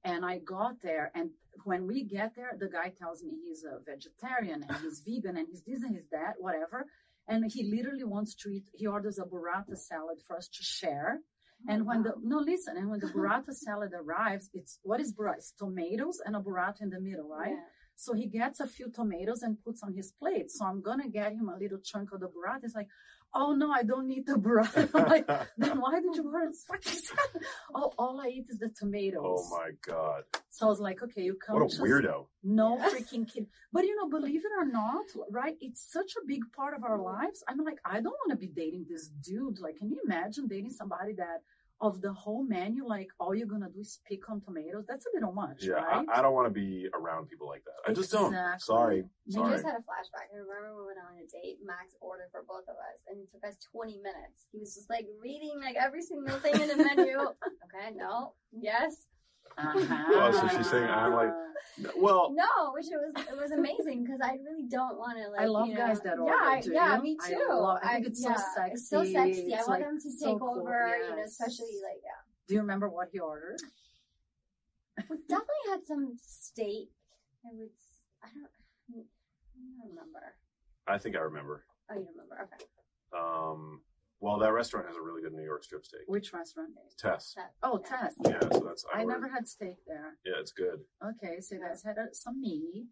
[0.04, 1.30] And I got there, and
[1.64, 5.46] when we get there, the guy tells me he's a vegetarian and he's vegan and
[5.46, 6.86] he's this and he's that, whatever.
[7.28, 11.20] And he literally wants to eat, he orders a burrata salad for us to share.
[11.20, 15.12] Oh, and when the, no, listen, and when the burrata salad arrives, it's, what is
[15.12, 15.36] burrata?
[15.36, 17.52] It's tomatoes and a burrata in the middle, right?
[17.52, 17.60] Yeah.
[17.94, 20.50] So he gets a few tomatoes and puts on his plate.
[20.50, 22.62] So I'm going to get him a little chunk of the burrata.
[22.62, 22.88] He's like,
[23.34, 24.88] oh no, I don't need the burrata.
[24.94, 27.42] I'm like, then why did you order this fucking?
[27.74, 29.22] Oh, all I eat is the tomatoes.
[29.24, 32.76] oh my god So I was like, okay, you come what a to weirdo no
[32.76, 32.90] Yeah.
[32.90, 33.46] freaking kid.
[33.72, 35.56] But you know, believe it or not, right?
[35.60, 37.42] It's such a big part of our lives.
[37.48, 39.58] I'm like, I don't want to be dating this dude.
[39.60, 41.42] Like, can you imagine dating somebody that
[41.82, 44.84] of the whole menu, like all you're gonna do is pick on tomatoes?
[44.88, 46.06] That's a little much, yeah right?
[46.08, 48.60] I, I don't want to be around people like that i just don't Exactly.
[48.60, 50.30] sorry I sorry just had a flashback.
[50.34, 51.58] I remember we went on a date.
[51.64, 54.46] Max ordered for both of us, and it took us 20 minutes.
[54.50, 57.18] He was just like reading like every single thing in the menu.
[57.66, 59.06] okay, no, yes.
[59.58, 60.04] Uh-huh.
[60.08, 61.32] Oh, so she's saying I'm like-
[61.96, 65.40] Well, No, which it was it was amazing because I really don't want to like.
[65.40, 67.02] I love you guys know, that yeah, order, I- yeah, you?
[67.02, 67.46] me I too.
[67.48, 69.12] love- I think it's so yeah, It's so sexy.
[69.12, 69.54] sexy.
[69.54, 70.58] I It's, want like, them to so take cool.
[70.60, 72.20] over, you know, especially like yeah.
[72.48, 73.60] Do you remember what he ordered?
[75.08, 76.90] We definitely had some steak.
[77.44, 77.70] It was
[78.22, 78.44] I don't
[78.94, 79.00] I
[79.78, 80.34] don't remember.
[80.86, 81.64] I think I remember.
[81.90, 82.36] Oh, you remember?
[82.42, 82.64] Okay.
[83.16, 83.80] Um,
[84.22, 86.02] well, that restaurant has a really good New York strip steak.
[86.06, 86.70] Which restaurant?
[86.96, 87.34] Tess.
[87.36, 87.88] That, Oh, yeah.
[87.98, 88.14] Tess.
[88.24, 90.16] Yeah, so that's I ordered- never had steak there.
[90.24, 90.84] Yeah, it's good.
[91.04, 92.86] Okay, so that's had uh, some meat.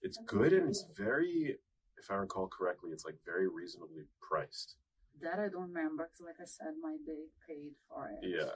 [0.00, 1.58] It's good and it's very,
[1.98, 4.76] if I recall correctly, it's like very reasonably priced.
[5.20, 8.26] That I don't remember because, like I said, my date paid for it.
[8.26, 8.52] Yeah,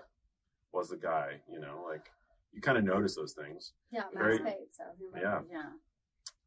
[0.73, 1.43] was the guy.
[1.53, 2.11] You know, like
[2.53, 3.75] you kind of notice those things.
[3.91, 5.43] Yeah, Very- Max paid, so he Yeah.
[5.51, 5.71] Yeah.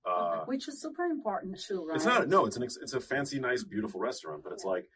[0.06, 1.98] Uh, Which is super important too, right?
[1.98, 2.28] It's not.
[2.30, 2.64] No, it's an.
[2.64, 4.72] ex- It's a fancy, nice, beautiful restaurant, but it's Yeah.
[4.72, 4.90] like,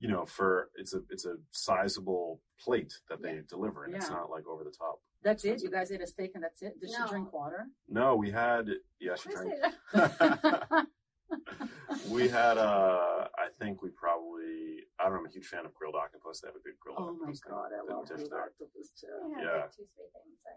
[0.00, 3.40] you know, for it's a it's a sizable plate that they Yeah.
[3.48, 5.00] deliver, and it's not like over the top.
[5.22, 5.62] That's it.
[5.62, 6.80] You guys ate a steak and that's it.
[6.80, 7.66] Did she drink water?
[7.88, 8.68] No, we had.
[8.98, 9.52] Yeah, she drank.
[12.08, 12.56] we had.
[12.58, 14.84] Uh, I think we probably.
[14.98, 15.18] I don't know.
[15.20, 16.40] I'm a huge fan of grilled octopus.
[16.40, 17.40] They have a good grilled oh my octopus.
[17.40, 18.42] thing, god, I love grilled there.
[18.44, 19.06] octopus too.
[19.28, 19.56] We had Yeah.
[19.60, 20.38] like two sweet things.
[20.44, 20.50] So.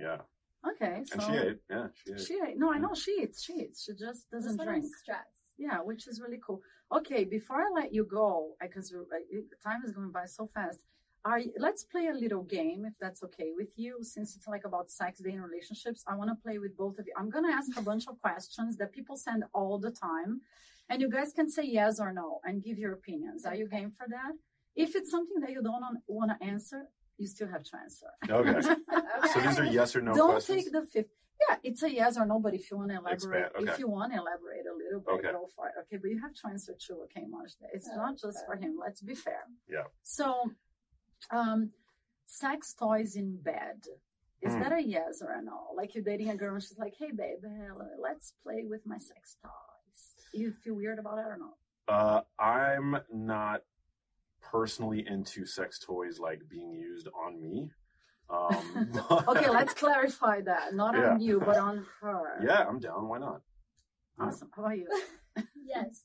[0.00, 0.20] Yeah,
[0.70, 1.58] Okay, so and she ate.
[1.70, 2.20] Yeah, she ate.
[2.20, 2.58] She ate.
[2.58, 3.42] No, I know she eats.
[3.42, 3.84] She eats.
[3.84, 4.94] She just doesn't one I'm drink.
[4.96, 5.37] stressed.
[5.58, 6.60] Yeah, which is really cool.
[6.92, 8.94] Okay, before I let you go, because
[9.62, 10.80] time is going by so fast,
[11.24, 13.98] I let's play a little game if that's okay with you.
[14.02, 17.12] Since it's like about sex, dating, relationships, I want to play with both of you.
[17.16, 20.40] I'm gonna ask a bunch of questions that people send all the time,
[20.88, 23.44] and you guys can say yes or no and give your opinions.
[23.44, 24.32] Are you game for that?
[24.76, 26.84] If it's something that you don't want to answer,
[27.18, 28.06] you still have to answer.
[28.30, 28.50] Okay.
[28.50, 28.74] Okay.
[29.34, 30.64] So these are yes or no don't questions.
[30.64, 31.10] take the fifth.
[31.48, 33.70] Yeah, it's a yes or no, but if you want to elaborate, okay.
[33.70, 35.32] if you want to elaborate a little bit, Okay.
[35.32, 35.74] go for it.
[35.82, 37.02] Okay, but you have to answer too.
[37.04, 37.52] Okay, Marsh.
[37.72, 38.76] It's Oh, not just for him.
[38.80, 39.42] Let's be fair.
[39.68, 39.84] Yeah.
[40.02, 40.50] So,
[41.30, 41.70] um,
[42.26, 43.84] sex toys in bed.
[44.42, 44.60] Is Hmm.
[44.60, 45.68] that a yes or a no?
[45.74, 48.98] Like you're dating a girl and she's like, "Hey, babe, uh, let's play with my
[48.98, 51.56] sex toys." You feel weird about it or not?
[51.88, 53.64] Uh, I'm not
[54.40, 57.70] personally into sex toys like being used on me.
[58.30, 58.92] Um,
[59.28, 60.74] Okay, let's clarify that.
[60.74, 62.40] Not on you, but on her.
[62.44, 63.08] Yeah, I'm down.
[63.08, 63.40] Why not?
[64.20, 64.50] Awesome.
[64.54, 64.88] How about you?
[65.64, 66.02] yes.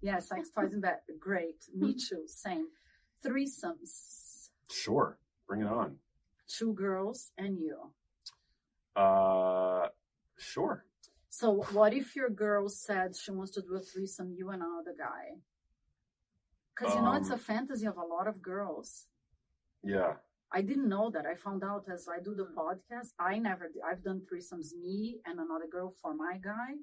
[0.00, 0.98] Yes, sex toys in bed.
[1.18, 1.64] Great.
[1.74, 2.24] Me too.
[2.26, 2.66] Same.
[3.24, 4.50] Threesomes.
[4.70, 5.96] Sure, bring it on.
[6.46, 7.78] Two girls and you.
[8.94, 9.88] Uh,
[10.38, 10.84] sure.
[11.30, 14.94] So what if your girl said she wants to do a threesome, you and another
[14.96, 15.38] guy?
[16.74, 19.06] Because you know it's a Um, fantasy of a lot of girls.
[19.82, 20.14] Yeah.
[20.52, 21.26] I didn't know that.
[21.26, 23.08] I found out as I do the podcast.
[23.18, 23.68] I never.
[23.68, 26.74] did- I've done threesomes, me and another girl for my guy.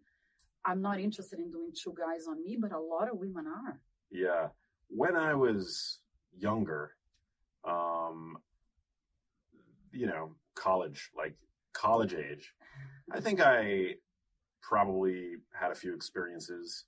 [0.65, 3.79] I'm not interested in doing two guys on me, but a lot of women are.
[4.11, 4.49] Yeah.
[4.89, 5.99] When I was
[6.37, 6.91] younger,
[7.63, 8.37] um,
[9.91, 11.35] you know, college, like
[11.73, 12.53] college age,
[13.11, 13.95] I think I
[14.61, 16.85] probably had a few experiences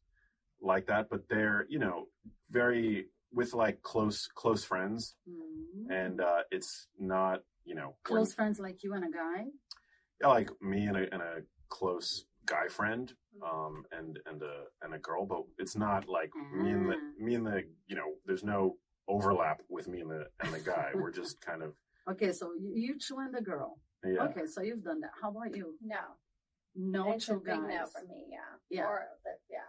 [0.61, 2.07] like that, but they're, you know,
[2.51, 5.89] very with like close close friends Mhm.
[5.89, 9.45] and uh it's not, you know, we're- Close friends like you and a guy.
[10.21, 11.35] yeah, like me and a, and a
[11.69, 16.69] close guy friend um and and a and a girl but it's not like me
[16.71, 17.11] and the Ah.
[17.25, 20.91] me and the you know there's no overlap with me and the and the guy
[20.93, 21.73] we're just kind of
[22.07, 23.79] Okay, so you, you two and the girl.
[24.03, 25.11] yeah Okay, so you've done that.
[25.21, 25.77] How about you?
[25.81, 26.03] No.
[26.75, 27.59] No it's big guys.
[27.59, 28.25] no for me.
[28.29, 28.37] Yeah.
[28.69, 28.85] Yeah.
[28.85, 29.05] Or
[29.49, 29.59] yeah.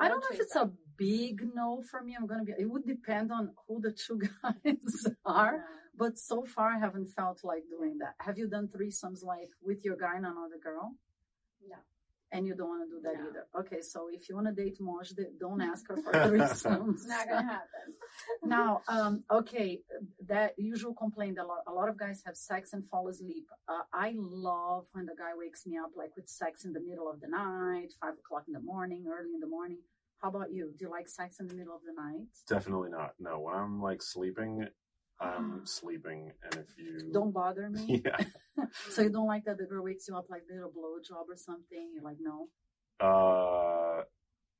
[0.00, 2.14] I don't know if it's a big no for me.
[2.18, 2.52] I'm gonna be.
[2.58, 5.52] It would depend on who the two guys are.
[5.58, 5.64] No.
[5.96, 8.14] But so far, I haven't felt like doing that.
[8.18, 10.94] Have you done threesomes like with your guy and another girl?
[11.68, 11.76] No.
[12.32, 13.28] And you don't want to do that No.
[13.30, 13.46] either.
[13.60, 16.94] Okay, so if you want to date Moj, don't ask her for threesomes.
[16.94, 17.86] It's not gonna happen.
[18.44, 19.80] now, um, okay,
[20.26, 23.46] that usual complaint a lot, a lot of guys have sex and fall asleep.
[23.68, 27.08] Uh, I love when the guy wakes me up like with sex in the middle
[27.08, 29.78] of the night, five o'clock in the morning, early in the morning.
[30.20, 30.72] How about you?
[30.76, 32.26] Do you like sex in the middle of the night?
[32.48, 34.66] definitely not no when i'm like sleeping
[35.20, 38.02] i'm sleeping and if you Don't bother me.
[38.04, 38.16] yeah
[38.90, 41.90] So you don't like that the girl wakes you up like little blowjob or something?
[41.94, 42.48] You're like, no.
[43.04, 44.02] uh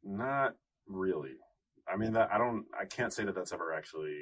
[0.03, 0.55] not
[0.87, 1.37] really
[1.91, 4.19] i mean that i don't i can't say that that's ever actually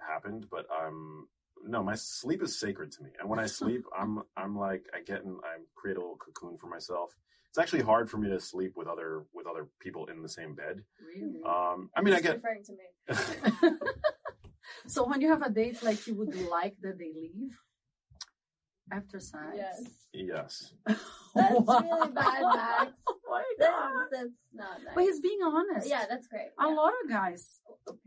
[0.00, 1.26] happened but i'm
[1.66, 5.00] no my sleep is sacred to me and when i sleep i'm i'm like i
[5.00, 7.14] get in i create a little cocoon for myself
[7.50, 10.54] it's actually hard for me to sleep with other with other people in the same
[10.54, 10.82] bed
[11.14, 11.42] Really?
[11.44, 13.68] um i mean i get referring to me.
[14.86, 17.58] so when you have a date, like you would like that they leave
[18.92, 19.42] after sex?
[19.54, 19.82] Yes.
[20.12, 20.72] yes
[21.34, 22.92] That's really bad, Max.
[23.26, 23.90] Why God.
[24.10, 24.94] that's, that's not nice.
[24.94, 25.88] But he's being honest.
[25.88, 26.48] yeah, that's great.
[26.58, 26.74] A yeah.
[26.74, 27.60] lot of guys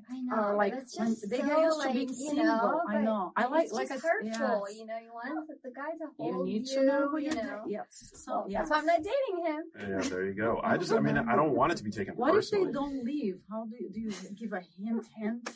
[0.09, 0.35] I know.
[0.35, 2.45] are like when just they so, get used like, to being you single.
[2.45, 3.31] know, I know.
[3.37, 4.65] I like it's like just I s- hurtful.
[4.67, 4.77] yes.
[4.79, 6.75] You know, you want the guy to You hold need you.
[6.75, 7.41] to know who you you're know.
[7.41, 7.71] dating.
[7.71, 8.11] Yes.
[8.15, 8.59] So Well, yes.
[8.59, 9.63] That's why I'm not dating him.
[10.03, 10.59] Yeah, there you go.
[10.63, 13.05] I just, I mean, I don't want it to be taken What if they don't
[13.05, 13.41] leave?
[13.49, 15.05] How do you, do you give a hint?
[15.15, 15.49] Hint?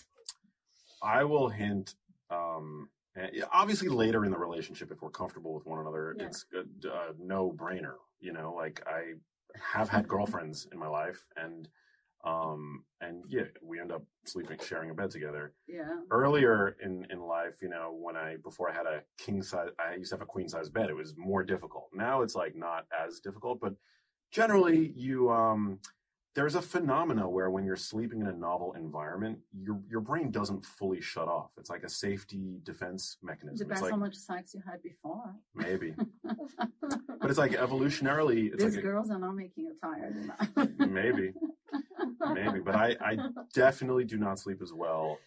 [1.04, 1.96] I will hint.
[2.30, 6.26] Um, and obviously, later in the relationship, if we're comfortable with one another, Yeah.
[6.26, 7.96] it's a, a no brainer.
[8.20, 9.14] You know, like I
[9.60, 11.70] have had girlfriends in my life, and
[12.26, 15.54] um, and yeah, we end up sleeping, sharing a bed together.
[15.68, 16.02] Yeah.
[16.12, 19.96] Earlier in in life, you know, when I before I had a king size, I
[19.96, 20.90] used to have a queen size bed.
[20.90, 21.90] It was more difficult.
[21.94, 23.76] Now it's like not as difficult, but
[24.32, 25.80] generally, you um
[26.36, 30.66] there's a phenomena where when you're sleeping in a novel environment, your your brain doesn't
[30.66, 31.52] fully shut off.
[31.58, 33.58] It's like a safety defense mechanism.
[33.58, 35.34] Depends it's like how much sex you had before.
[35.56, 40.16] maybe, but it's like evolutionarily, it's These like girls are not making you tired.
[40.58, 41.34] a, maybe,
[42.34, 42.60] maybe.
[42.60, 43.18] But I I
[43.54, 45.18] definitely do not sleep as well,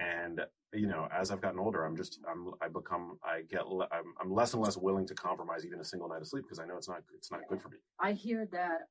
[0.00, 0.40] and
[0.74, 4.14] you know, as I've gotten older, I'm just I'm I become I get le- I'm
[4.20, 6.66] I'm less and less willing to compromise even a single night of sleep because I
[6.66, 7.76] know it's not it's not good for me.
[8.00, 8.88] I hear that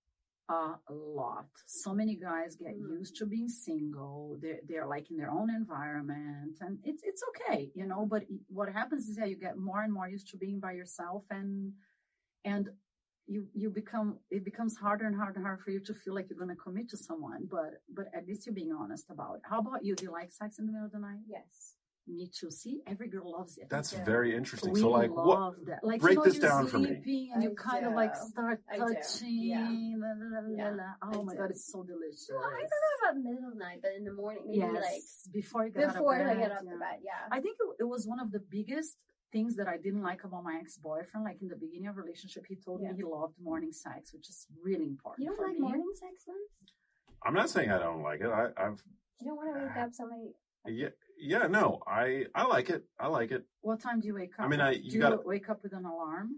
[0.49, 1.47] a lot.
[1.65, 2.99] So many guys get Mm.
[2.99, 4.37] used to being single.
[4.41, 8.05] They're, they're like in their own environment, and it's it's okay, you know.
[8.05, 11.23] But what happens is that you get more and more used to being by yourself,
[11.31, 11.73] and
[12.45, 12.69] and
[13.27, 16.29] you you become it becomes harder and harder and harder for you to feel like
[16.29, 17.47] you're going to commit to someone.
[17.49, 19.41] But but at least you're being honest about it.
[19.49, 19.95] How about you?
[19.95, 21.21] Do you like sex in the middle of the night?
[21.27, 21.74] yes.
[22.07, 22.51] Me too.
[22.51, 23.67] See, every girl loves it.
[23.69, 24.03] That's Yeah.
[24.05, 24.71] very interesting.
[24.73, 25.83] We so like what love that.
[25.83, 26.85] Like break you know, this you're down for me.
[27.01, 29.27] sleeping And you I kind of like start I touching.
[29.31, 29.67] Yeah.
[29.97, 30.83] la, la, la, la, Yeah, la.
[31.01, 31.39] I Oh my do.
[31.39, 32.29] god, it's so delicious.
[32.31, 34.73] Well, I don't know about middle of night, but in the morning, maybe Yes,
[35.25, 36.71] like before you get before out of I get off yeah.
[36.73, 36.99] the bed.
[37.03, 37.11] Yeah.
[37.31, 38.97] I think it, it was one of the biggest
[39.31, 41.23] things that I didn't like about my ex-boyfriend.
[41.25, 42.91] Like in the beginning of relationship, he told Yeah.
[42.91, 45.23] me he loved morning sex, which is really important.
[45.23, 45.61] You don't for like me.
[45.61, 46.37] morning sex, Liz?
[47.23, 48.27] I'm not saying I don't like it.
[48.27, 48.83] I, I've
[49.19, 50.35] You don't want to wake up somebody.
[50.67, 52.83] yeah yeah no I I like it.
[52.99, 53.43] I like it.
[53.61, 54.45] What time do you wake up?
[54.45, 56.35] I mean, I- you you gotta- wake up with an alarm?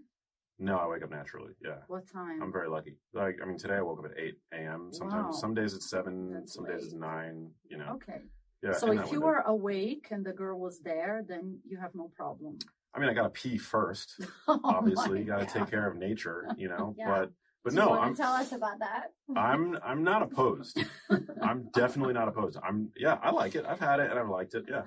[0.59, 1.53] No, I wake up naturally.
[1.63, 1.77] Yeah.
[1.87, 2.41] What time?
[2.41, 2.97] I'm very lucky.
[3.13, 4.91] Like, I mean, today I woke up at 8 a.m.
[4.91, 5.31] Sometimes, Wow.
[5.43, 6.83] some days it's 7, That's some days late.
[6.85, 7.91] it's 9, you know.
[7.97, 8.21] okay.
[8.63, 8.71] Yeah.
[8.71, 9.25] so if you window.
[9.27, 12.57] were awake and the girl was there, then you have no problem.
[12.95, 14.19] I mean, I got to pee first.
[14.47, 16.95] Oh Obviously, you got to take care of nature, you know.
[16.97, 17.07] Yeah.
[17.07, 17.31] But,
[17.67, 19.11] but Do no, I'm, tell us about that?
[19.35, 20.79] I'm, I'm not opposed.
[21.41, 22.57] I'm definitely not opposed.
[22.65, 23.65] I'm, yeah, I like it.
[23.67, 24.65] I've had it and I've liked it.
[24.69, 24.83] Yeah.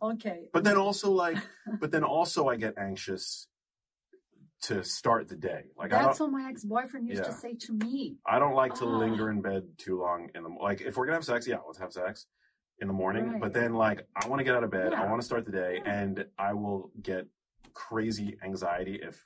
[0.00, 0.48] Okay.
[0.52, 1.36] But then also, like,
[1.80, 3.48] but then also, I get anxious
[4.62, 5.64] to start the day.
[5.76, 8.16] Like, That's what my ex-boyfriend used to say to me.
[8.26, 8.96] I don't like to Ah.
[8.98, 11.78] linger in bed too long in the like if we're gonna have sex, yeah, let's
[11.78, 12.26] have sex
[12.78, 13.32] in the morning.
[13.32, 13.40] Right.
[13.40, 15.52] But then like I want to get out of bed, I want to start the
[15.52, 15.92] day, Yeah.
[16.00, 17.26] and I will get
[17.74, 19.20] crazy anxiety if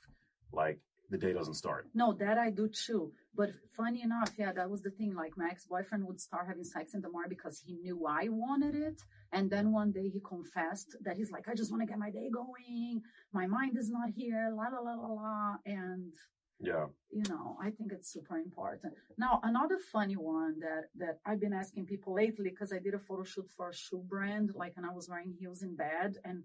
[0.51, 0.79] like
[1.09, 1.87] the day doesn't start.
[1.93, 3.11] No, that I do too.
[3.35, 5.15] But funny enough, yeah, that was the thing.
[5.15, 8.75] Like my ex-boyfriend would start having sex in the morning because he knew I wanted
[8.75, 9.01] it.
[9.31, 12.11] And then one day he confessed that he's like, I just want to get my
[12.11, 13.01] day going.
[13.33, 15.55] My mind is not here, la la la la la.
[15.65, 16.13] And
[16.59, 16.87] Yeah.
[17.11, 18.93] you know, I think it's super important.
[19.17, 22.99] Now, another funny one that that I've been asking people lately because I did a
[23.07, 26.43] photo shoot for a shoe brand, like, and I was wearing heels in bed, and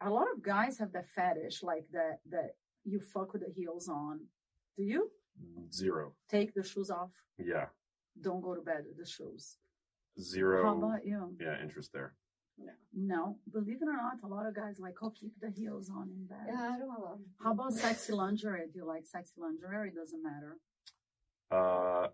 [0.00, 2.50] a lot of guys have that fetish, like that that
[2.86, 4.20] you fuck with the heels on.
[4.76, 5.10] Do you
[5.72, 6.14] Zero.
[6.30, 7.10] take the shoes off?
[7.38, 7.66] Yeah.
[8.22, 9.56] Don't go to bed with the shoes.
[10.20, 10.64] Zero.
[10.64, 11.36] How about you?
[11.40, 12.14] yeah, interest there.
[12.94, 16.08] No, believe it or not, a lot of guys like, oh, keep the heels on
[16.08, 16.46] in bed.
[16.48, 17.18] Yeah, I don't know.
[17.44, 18.66] How about sexy lingerie?
[18.72, 19.88] Do you like sexy lingerie?
[19.88, 20.56] It doesn't matter.
[21.50, 22.08] Uh,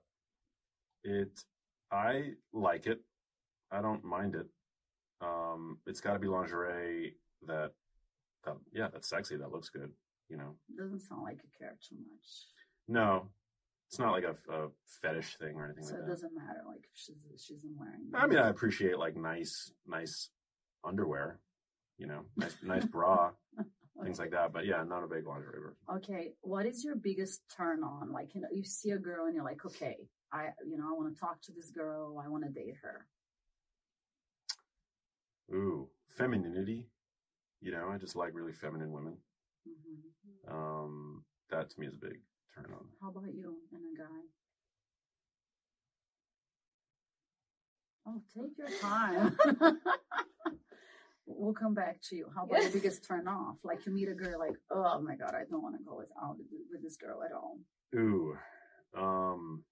[1.04, 1.44] it.
[1.92, 3.02] I like it.
[3.70, 4.48] I don't mind it.
[5.20, 7.14] Um, it's got to be lingerie
[7.46, 7.70] that,
[8.44, 9.36] that, yeah, that's sexy.
[9.36, 9.92] That looks good.
[10.28, 10.54] You know.
[10.76, 12.46] Doesn't sound like you care too much.
[12.88, 13.28] No,
[13.88, 14.68] it's not like a, a
[15.02, 16.12] fetish thing or anything So like it that.
[16.12, 18.10] doesn't matter, like if she's she's wearing.
[18.14, 20.30] I mean, I appreciate like nice, nice
[20.84, 21.38] underwear.
[21.98, 23.30] You know, nice, nice bra,
[24.02, 24.52] things like that.
[24.52, 25.76] But yeah, not a big lingerie person.
[25.96, 28.10] Okay, what is your biggest turn on?
[28.12, 29.96] Like, you know, you see a girl and you're like, okay,
[30.32, 32.20] I, you know, I want to talk to this girl.
[32.24, 33.06] I want to date her.
[35.54, 36.88] Ooh, femininity.
[37.60, 39.18] You know, I just like really feminine women.
[39.64, 42.20] Hmm Um, that to me is a big
[42.54, 42.86] turn on.
[43.00, 44.20] How about you and a guy?
[48.06, 49.36] Oh, take your time.
[51.26, 52.26] we'll come back to you.
[52.34, 53.56] How about the biggest turn off?
[53.62, 56.08] Like you meet a girl, like, oh my god, I don't want to go with
[56.22, 56.36] out
[56.70, 57.58] with this girl at all.
[57.94, 58.36] Ooh,
[58.96, 59.62] um,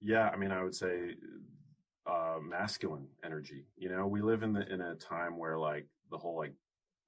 [0.00, 0.28] yeah.
[0.28, 1.14] I mean, I would say
[2.06, 3.64] uh, masculine energy.
[3.76, 6.52] You know, we live in the in a time where like the whole like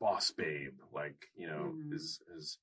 [0.05, 1.94] boss babe, like you know, Mhm.
[1.94, 2.59] is is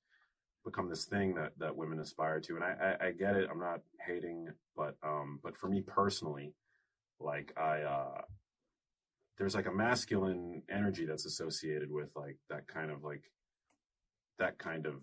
[0.64, 2.54] become this thing that that women aspire to.
[2.54, 3.50] And I, I i get it.
[3.50, 6.54] I'm not hating but um but for me personally
[7.30, 8.22] like i uh
[9.38, 13.24] there's like a masculine energy that's associated with like that kind of like
[14.38, 14.96] that kind of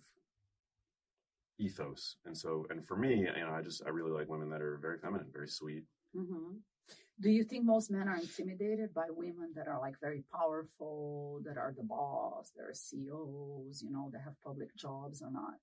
[1.57, 2.15] ethos.
[2.25, 4.77] And so and for me you know i just i really like women that are
[4.77, 5.83] very feminine very sweet.
[6.15, 6.57] Hmm
[7.21, 11.57] Do you think most men are intimidated by women that are like very powerful, that
[11.57, 15.55] are the boss, that are CEOs, you know, that have public jobs or not?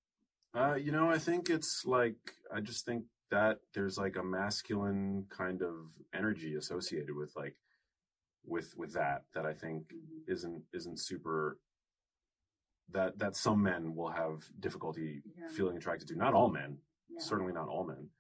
[0.55, 2.17] Uh, you know, I think it's like
[2.53, 7.57] I just think that there's like a masculine kind of energy associated with like
[8.45, 10.29] with with that that I think Mhm.
[10.29, 11.59] isn't isn't super
[12.91, 15.49] that that some men will have difficulty Yeah.
[15.49, 16.17] feeling attracted to.
[16.17, 16.79] Not all men,
[17.09, 17.19] Yeah.
[17.21, 18.11] certainly not all men.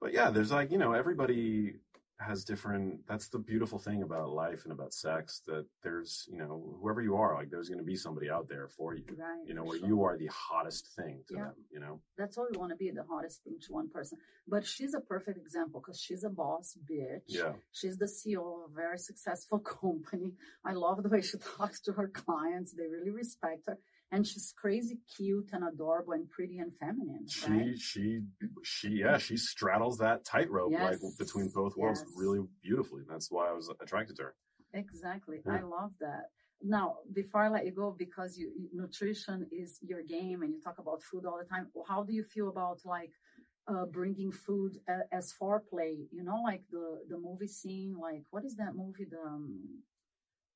[0.00, 1.80] But yeah, there's like, you know, everybody
[2.18, 6.76] has different that's the beautiful thing about life and about sex that there's, you know,
[6.80, 9.04] whoever you are, like there's going to be somebody out there for you.
[9.16, 9.46] Right.
[9.46, 9.88] You know, where sure.
[9.88, 11.44] you are the hottest thing to Yeah.
[11.44, 12.00] them, you know.
[12.16, 14.18] That's all we want to be, the hottest thing to one person.
[14.48, 17.22] But she's a perfect example because she's a boss bitch.
[17.26, 17.52] Yeah.
[17.72, 20.32] She's the CEO of a very successful company.
[20.64, 22.72] I love the way she talks to her clients.
[22.72, 23.78] They really respect her.
[24.12, 27.26] And she's crazy cute and adorable and pretty and feminine.
[27.26, 27.78] She right?
[27.78, 28.20] she
[28.62, 32.12] she yeah, she straddles that tightrope like between both worlds Yes.
[32.16, 33.02] really beautifully.
[33.08, 34.34] That's why I was attracted to her.
[34.74, 35.42] Exactly.
[35.44, 35.56] Yeah.
[35.56, 36.26] I love that.
[36.62, 40.78] Now, before I let you go, because you nutrition is your game and you talk
[40.78, 43.10] about food all the time, how do you feel about like
[43.68, 46.06] uh, bringing food a, as foreplay?
[46.12, 49.04] You know, like the the movie scene, like what is that movie?
[49.10, 49.82] The um,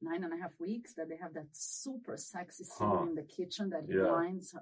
[0.03, 3.03] nine and a half weeks that they have that super sexy scene Huh.
[3.09, 4.07] in the kitchen that he Yeah.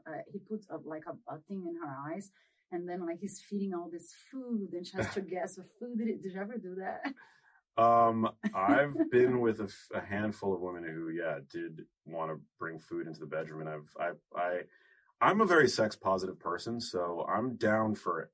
[0.06, 2.30] uh, he puts a, like a, a thing in her eyes.
[2.70, 6.00] And then, like, he's feeding all this food, and she has to guess what food
[6.02, 6.20] it is.
[6.22, 7.14] Did you ever do that?
[7.82, 12.40] Um, I've been with a, f- a handful of women who, yeah, did want to
[12.58, 14.60] bring food into the bedroom, and I've, I, I,
[15.22, 18.30] I'm a very sex positive person, so I'm down for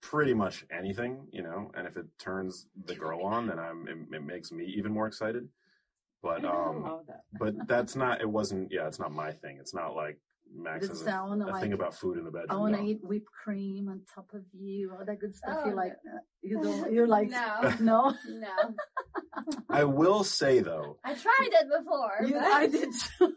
[0.00, 1.70] pretty much anything, you know.
[1.74, 5.06] And if it turns the girl on, then I'm, it, it makes me even more
[5.08, 5.46] excited.
[6.22, 7.20] But, um, that.
[7.38, 8.20] but that's not.
[8.20, 8.72] It wasn't.
[8.72, 9.58] Yeah, it's not my thing.
[9.60, 10.18] It's not like
[10.54, 12.50] Max It's has a, a like thing about food in the bedroom.
[12.50, 12.88] I want to no.
[12.88, 15.58] eat whipped cream on top of you, all that good stuff.
[15.64, 16.12] Oh, you like, no.
[16.12, 17.72] uh, you don't, you like, No.
[17.80, 18.14] no.
[18.28, 18.74] No.
[19.70, 22.16] I will say though, I tried it before.
[22.26, 22.88] You, but- I did.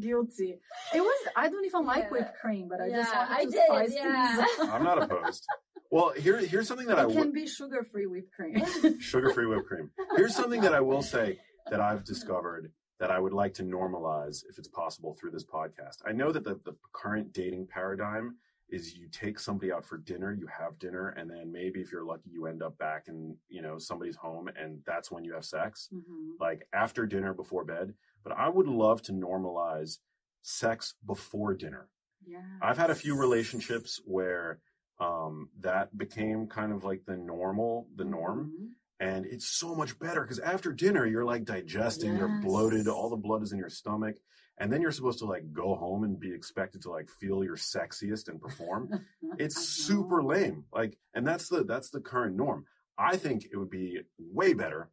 [0.00, 0.58] Guilty.
[0.94, 1.28] It was.
[1.34, 2.10] I don't even like Yeah.
[2.10, 3.60] whipped cream, but I yeah, just wanted I to did.
[3.66, 4.36] spice Yeah.
[4.44, 4.68] things.
[4.70, 5.44] I'm not opposed.
[5.90, 8.64] Well, here, here's something that I It would can be sugar-free whipped cream.
[9.00, 9.90] sugar-free whipped cream.
[10.16, 11.38] Here's something that I will say
[11.70, 15.98] that I've discovered that I would like to normalize, if it's possible, through this podcast.
[16.06, 18.36] I know that the, the current dating paradigm
[18.68, 22.04] is you take somebody out for dinner, you have dinner, and then maybe if you're
[22.04, 25.44] lucky, you end up back in you know somebody's home, and that's when you have
[25.44, 26.30] sex, Mhm.
[26.40, 27.94] like after dinner, before bed.
[28.24, 29.98] But I would love to normalize
[30.42, 31.88] sex before dinner.
[32.26, 32.42] Yeah.
[32.60, 34.60] I've had a few relationships where
[34.98, 38.68] um, that became kind of like the normal, the norm Mhm.
[39.00, 43.16] And it's so much better because after dinner you're like digesting you're bloated all the
[43.16, 44.16] blood is in your stomach
[44.58, 47.56] and then you're supposed to like go home and be expected to like feel your
[47.56, 48.88] sexiest and perform
[49.38, 52.64] it's super lame like and that's the that's the current norm
[52.96, 54.88] i think it would be way better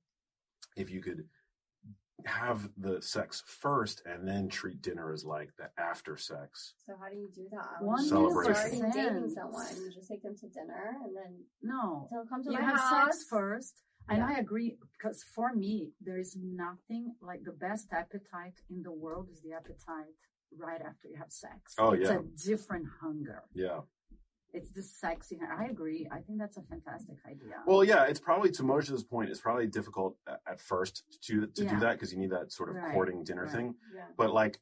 [0.76, 1.24] if you could
[2.26, 7.10] have the sex first and then treat dinner as like the after sex So how
[7.10, 7.82] do you do that?
[7.84, 8.78] One When Celebration.
[8.78, 12.08] you're already dating someone, you just take them to dinner and then No.
[12.12, 13.06] they'll come to you my have house.
[13.18, 14.28] sex first and Yeah.
[14.32, 16.36] i agree because for me there is
[16.66, 20.16] nothing like the best appetite in the world is the appetite
[20.58, 22.20] right after you have sex Oh, it's yeah.
[22.20, 23.82] a different hunger yeah
[24.54, 28.52] it's the sexy i agree i think that's a fantastic idea well yeah it's probably
[28.52, 30.18] to moshe's point it's probably difficult
[30.52, 31.74] at first to to Yeah.
[31.74, 33.52] do that because you need that sort of Right, courting dinner right.
[33.56, 34.06] thing Yeah.
[34.18, 34.60] but like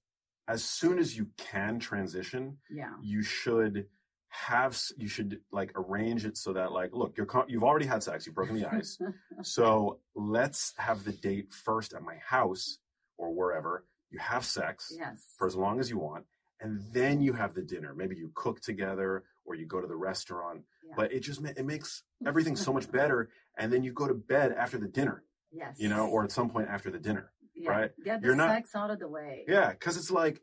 [0.47, 3.87] as soon as you can transition yeah you should
[4.33, 8.25] have you should like arrange it so that like look you're you've already had sex
[8.25, 8.97] you've broken the ice
[9.43, 12.77] so let's have the date first at my house
[13.17, 16.23] or wherever you have sex yes for as long as you want
[16.61, 19.95] and then you have the dinner maybe you cook together or you go to the
[19.97, 20.93] restaurant Yeah.
[20.95, 24.53] but it just it makes everything so much better and then you go to bed
[24.57, 27.69] after the dinner yes you know or at some point after the dinner yeah.
[27.69, 27.91] right?
[28.05, 30.41] get the You're not- sex out of the way yeah because it's like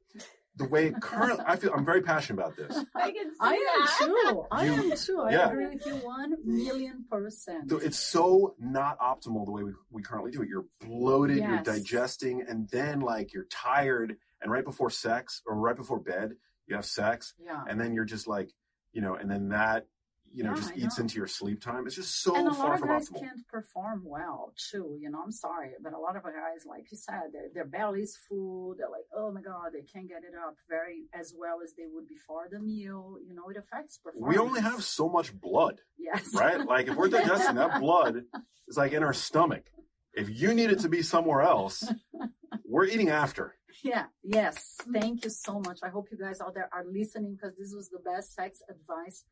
[0.58, 3.52] the way currently i feel i'm very passionate about this I can see I
[4.00, 4.02] that.
[4.02, 4.44] am too.
[4.50, 5.20] I You- am too.
[5.20, 5.48] I yeah.
[5.50, 7.70] agree with you one million percent.
[7.70, 10.48] So it's so not optimal the way we, we currently do it.
[10.48, 11.48] You're bloated, Yes.
[11.48, 16.32] you're digesting, and then like you're tired, and right before sex or right before bed,
[16.66, 17.62] you have sex, Yeah.
[17.68, 18.50] and then you're just like,
[18.92, 19.86] you know, and then that
[20.32, 21.02] you know Yeah, just eats know.
[21.02, 21.86] into your sleep time.
[21.86, 23.20] It's just so and a far lot of from guys optimal.
[23.20, 24.96] can't perform well too.
[25.00, 28.16] You know, I'm sorry, but a lot of guys, like you said, their their belly's
[28.28, 28.74] full.
[28.76, 31.84] They're like, oh my god, they can't get it up very as well as they
[31.92, 33.16] would before the meal.
[33.26, 34.28] You know, it affects performance.
[34.34, 36.64] We only have so much blood, yes, right?
[36.66, 38.22] Like if we're digesting that blood
[38.68, 39.64] is like in our stomach.
[40.14, 41.84] If you need it to be somewhere else,
[42.64, 43.54] we're eating after.
[43.84, 44.74] Yeah, yes.
[44.92, 45.78] Thank you so much.
[45.84, 49.24] I hope you guys out there are listening because this was the best sex advice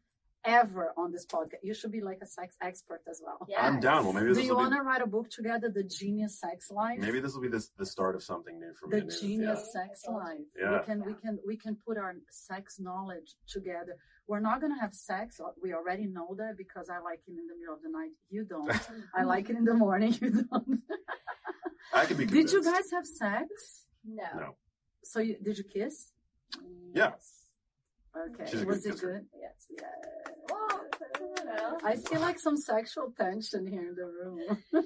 [0.47, 1.61] ever on this podcast.
[1.62, 3.47] You should be like a sex expert as well.
[3.49, 3.66] Yeah.
[3.66, 4.05] I'm down.
[4.05, 6.70] Well, maybe Do you will want be to write a book together, The Genius Sex
[6.70, 6.99] Life?
[6.99, 9.01] maybe this will be this the start of something new for me.
[9.01, 9.82] the genius yeah.
[9.82, 10.38] sex life.
[10.59, 10.78] Yeah.
[10.78, 13.97] We can we can we can put our sex knowledge together.
[14.28, 15.40] We're not gonna have sex.
[15.62, 18.11] We already know that because I like it in the middle of the night.
[18.30, 18.72] You don't.
[19.14, 20.16] I like it in the morning.
[20.20, 20.82] You don't.
[21.92, 22.26] I could be.
[22.26, 23.84] Did you guys have sex?
[24.05, 24.24] No.
[24.38, 24.57] No.
[25.05, 26.12] So you did you kiss?
[26.92, 27.12] Yeah.
[28.17, 28.41] Yes.
[28.41, 28.51] Okay.
[28.51, 29.27] She's Was it good?
[29.39, 29.67] Yes.
[29.71, 29.87] Yeah.
[30.51, 31.79] Well, I don't know.
[31.85, 34.41] I see like some sexual tension here in the room.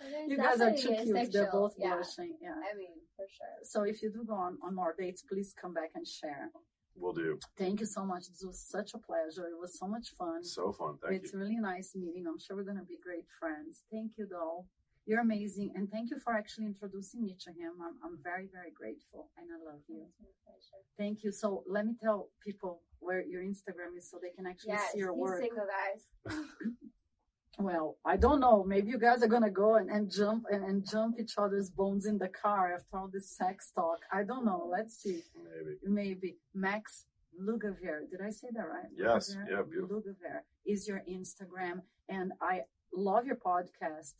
[0.00, 1.32] There's you guys are too definitely a cute.
[1.32, 1.94] They're both yeah.
[1.94, 2.34] blushing.
[2.40, 2.50] Yeah.
[2.50, 3.46] I mean, for sure.
[3.62, 6.50] So if you do go on, on more dates, please come back and share.
[6.96, 7.38] We'll do.
[7.58, 8.28] Thank you so much.
[8.28, 9.46] This was such a pleasure.
[9.48, 10.44] It was so much fun.
[10.44, 10.98] So fun.
[11.02, 11.40] Thank it's you.
[11.40, 12.26] It's really nice meeting.
[12.28, 13.82] I'm sure we're going to be great friends.
[13.90, 14.66] Thank you, doll.
[15.06, 15.72] You're amazing.
[15.76, 17.72] And thank you for actually introducing me to him.
[17.84, 19.28] I'm, I'm very, very grateful.
[19.36, 20.02] And I love you.
[20.08, 20.82] It's my pleasure.
[20.98, 21.30] Thank you.
[21.30, 24.98] So let me tell people where your Instagram is so they can actually Yes, see
[25.00, 25.40] your these work.
[25.42, 26.34] single guys.
[27.56, 28.64] Well, I don't know.
[28.64, 32.04] Maybe you guys are gonna go and, and jump and, and jump each other's bones
[32.04, 34.00] in the car after all this sex talk.
[34.12, 34.68] I don't know.
[34.68, 35.22] Let's see.
[35.36, 35.76] Maybe.
[35.86, 37.04] Maybe Max
[37.40, 38.10] Lugavere.
[38.10, 38.90] Did I say that right?
[38.98, 39.36] Yes.
[39.36, 39.50] Lugavere?
[39.50, 40.02] Yeah, beautiful.
[40.02, 44.14] Lugavere is your Instagram, and I love your podcast.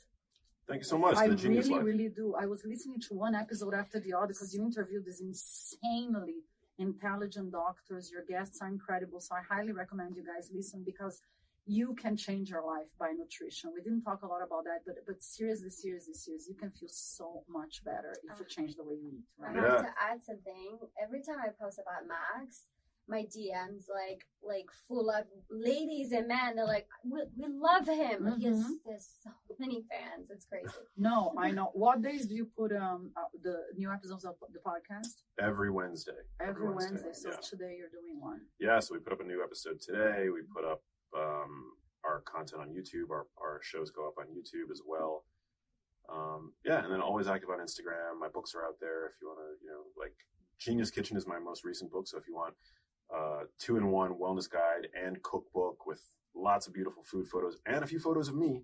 [0.68, 1.16] Thank you so much.
[1.16, 1.84] I the really, Life.
[1.84, 2.34] really do.
[2.40, 6.36] I was listening to one episode after the other because you interviewed these insanely
[6.78, 8.10] intelligent doctors.
[8.10, 9.20] Your guests are incredible.
[9.20, 11.20] So I highly recommend you guys listen because
[11.66, 13.72] you can change your life by nutrition.
[13.74, 16.90] We didn't talk a lot about that, but but seriously, seriously, seriously, you can feel
[16.90, 18.44] so much better if you uh-huh.
[18.48, 19.24] change the way you eat.
[19.38, 19.56] Right?
[19.56, 19.82] I have Yeah.
[19.82, 20.78] to add something.
[21.02, 22.64] Every time I post about Max,
[23.08, 26.56] my DMs like like full of ladies and men.
[26.56, 28.24] They're like, we, we love him.
[28.24, 28.68] Like, he has, Mhm.
[28.86, 30.30] there's so many fans.
[30.30, 30.68] It's crazy.
[30.96, 31.70] No, I know.
[31.74, 35.22] What days do you put um uh, the new episodes of the podcast?
[35.38, 36.20] Every Wednesday.
[36.40, 37.12] Every Wednesday.
[37.12, 37.36] So Yeah.
[37.42, 38.40] today you're doing one.
[38.58, 38.78] yeah.
[38.80, 40.28] So we put up a new episode today.
[40.30, 40.82] We put up
[41.16, 41.72] um,
[42.04, 43.10] our content on YouTube.
[43.10, 45.24] Our our shows go up on YouTube as well.
[46.12, 48.18] Um, yeah, and then always active on Instagram.
[48.20, 50.14] My books are out there if you want to, you know, like
[50.58, 52.06] Genius Kitchen is my most recent book.
[52.06, 52.54] So if you want
[53.14, 56.02] uh, two in one wellness guide and cookbook with
[56.34, 58.62] lots of beautiful food photos and a few photos of me,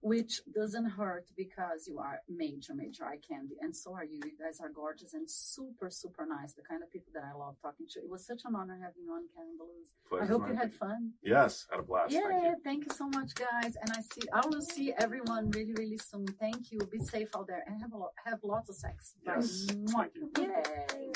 [0.00, 4.20] which doesn't hurt because you are major, major eye candy, and so are you.
[4.22, 6.52] You guys are gorgeous and super, super nice.
[6.52, 8.00] The kind of people that I love talking to.
[8.00, 10.20] It was such an honor having you on Cat on the Loose.
[10.22, 11.12] I hope you had fun.
[11.22, 12.12] Yes, had a blast.
[12.12, 12.54] yeah, Thank you.
[12.64, 13.76] thank you so much, guys.
[13.80, 16.26] And I see, I will see everyone really, really soon.
[16.38, 16.80] Thank you.
[16.92, 19.14] Be safe out there and have a lot, have lots of sex.
[19.24, 19.36] Bye.
[19.36, 20.08] Yes, Mwah.
[20.12, 20.30] thank you.
[20.42, 21.12] Yay.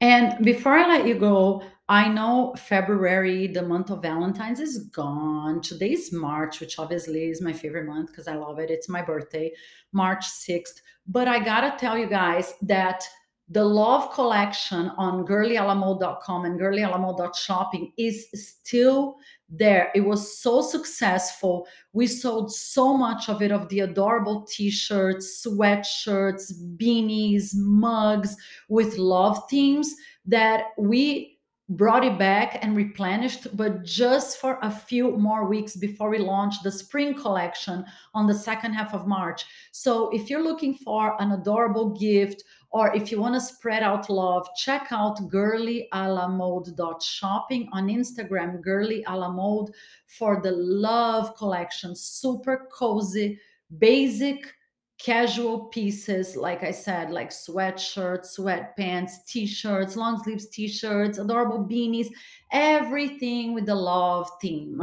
[0.00, 5.62] And before I let you go, I know February, the month of Valentine's, is gone.
[5.62, 8.70] Today is March, which obviously is my favorite month because I love it.
[8.70, 9.50] It's my birthday,
[9.92, 10.82] March 6th.
[11.06, 13.02] But I gotta tell you guys that
[13.50, 19.16] the Love collection on girlyalamode.com and girlyalamode.shopping is still
[19.48, 19.90] there.
[19.94, 21.66] It was so successful.
[21.94, 28.36] We sold so much of it of the adorable t-shirts, sweatshirts, beanies, mugs
[28.68, 29.94] with love themes
[30.26, 31.38] that we
[31.70, 36.54] brought it back and replenished but just for a few more weeks before we launch
[36.62, 37.84] the spring collection
[38.14, 39.44] on the second half of March.
[39.72, 44.08] So if you're looking for an adorable gift or if you want to spread out
[44.10, 49.72] love, check out girlyalamode.shopping on Instagram, girlyalamode
[50.06, 51.96] for the love collection.
[51.96, 53.40] Super cozy,
[53.78, 54.54] basic,
[54.98, 61.64] casual pieces, like I said, like sweatshirts, sweatpants, t shirts, long sleeves t shirts, adorable
[61.64, 62.08] beanies,
[62.52, 64.82] everything with the love theme.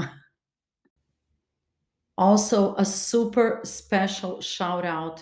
[2.18, 5.22] Also, a super special shout out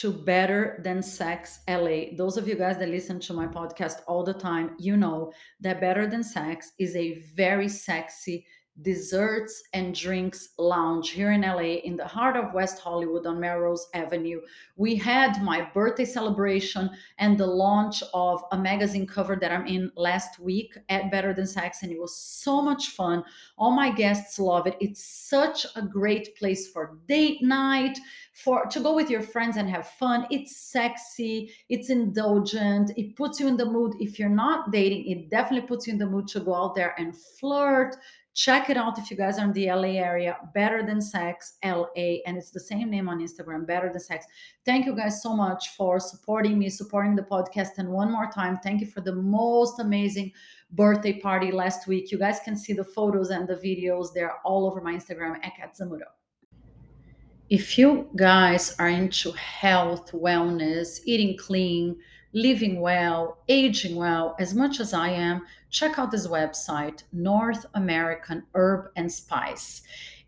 [0.00, 2.16] to Better Than Sex LA.
[2.16, 5.80] Those of you guys that listen to my podcast all the time, you know that
[5.80, 8.46] Better Than Sex is a very sexy
[8.82, 13.88] desserts and drinks lounge here in LA in the heart of West Hollywood on Melrose
[13.94, 14.40] Avenue.
[14.76, 19.90] We had my birthday celebration and the launch of a magazine cover that I'm in
[19.96, 23.24] last week at Better Than Sex, and it was so much fun.
[23.56, 24.76] All my guests love it.
[24.80, 27.98] It's such a great place for date night,
[28.34, 30.26] for to go with your friends and have fun.
[30.30, 33.94] It's sexy, it's indulgent, it puts you in the mood.
[33.98, 36.94] If you're not dating, it definitely puts you in the mood to go out there
[36.98, 37.96] and flirt
[38.38, 42.22] Check it out if you guys are in the LA area, Better Than Sex LA,
[42.24, 44.26] and it's the same name on Instagram, Better Than Sex.
[44.64, 47.78] Thank you guys so much for supporting me, supporting the podcast.
[47.78, 50.30] And one more time, thank you for the most amazing
[50.70, 52.12] birthday party last week.
[52.12, 54.14] You guys can see the photos and the videos.
[54.14, 55.76] They're all over my Instagram at Kat.
[57.50, 61.96] If you guys are into health, wellness, eating clean,
[62.32, 68.44] living well, aging well, as much as I am, check out this website, North American
[68.54, 69.82] Herb and Spice.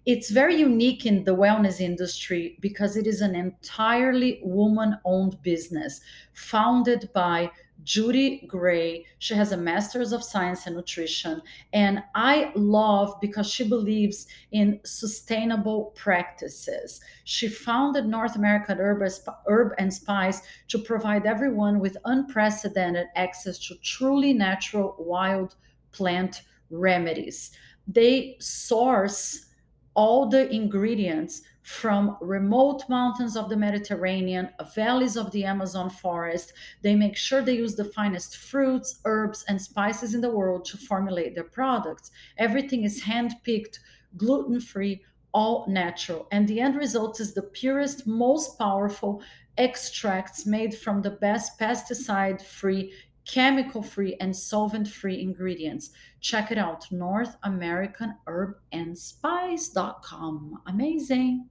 [0.06, 6.00] It's very unique in the wellness industry because it is an entirely woman owned business
[6.32, 7.50] founded by
[7.84, 9.06] Judy Gray.
[9.18, 11.42] She has a master's of science and nutrition.
[11.72, 17.00] And I love because she believes in sustainable practices.
[17.24, 24.32] She founded North American Herb and Spice to provide everyone with unprecedented access to truly
[24.32, 25.56] natural wild
[25.92, 27.50] plant remedies.
[27.86, 29.46] They source
[29.94, 36.52] all the ingredients from remote mountains of the Mediterranean, valleys of the Amazon forest.
[36.82, 40.78] They make sure they use the finest fruits, herbs, and spices in the world to
[40.78, 42.10] formulate their products.
[42.38, 43.80] Everything is hand picked,
[44.16, 45.02] gluten free,
[45.32, 46.26] all natural.
[46.32, 49.22] And the end result is the purest, most powerful
[49.58, 52.92] extracts made from the best pesticide free
[53.26, 55.90] chemical free and solvent free ingredients.
[56.20, 60.62] Check it out, North American Herb and Spice.com.
[60.66, 61.46] Amazing.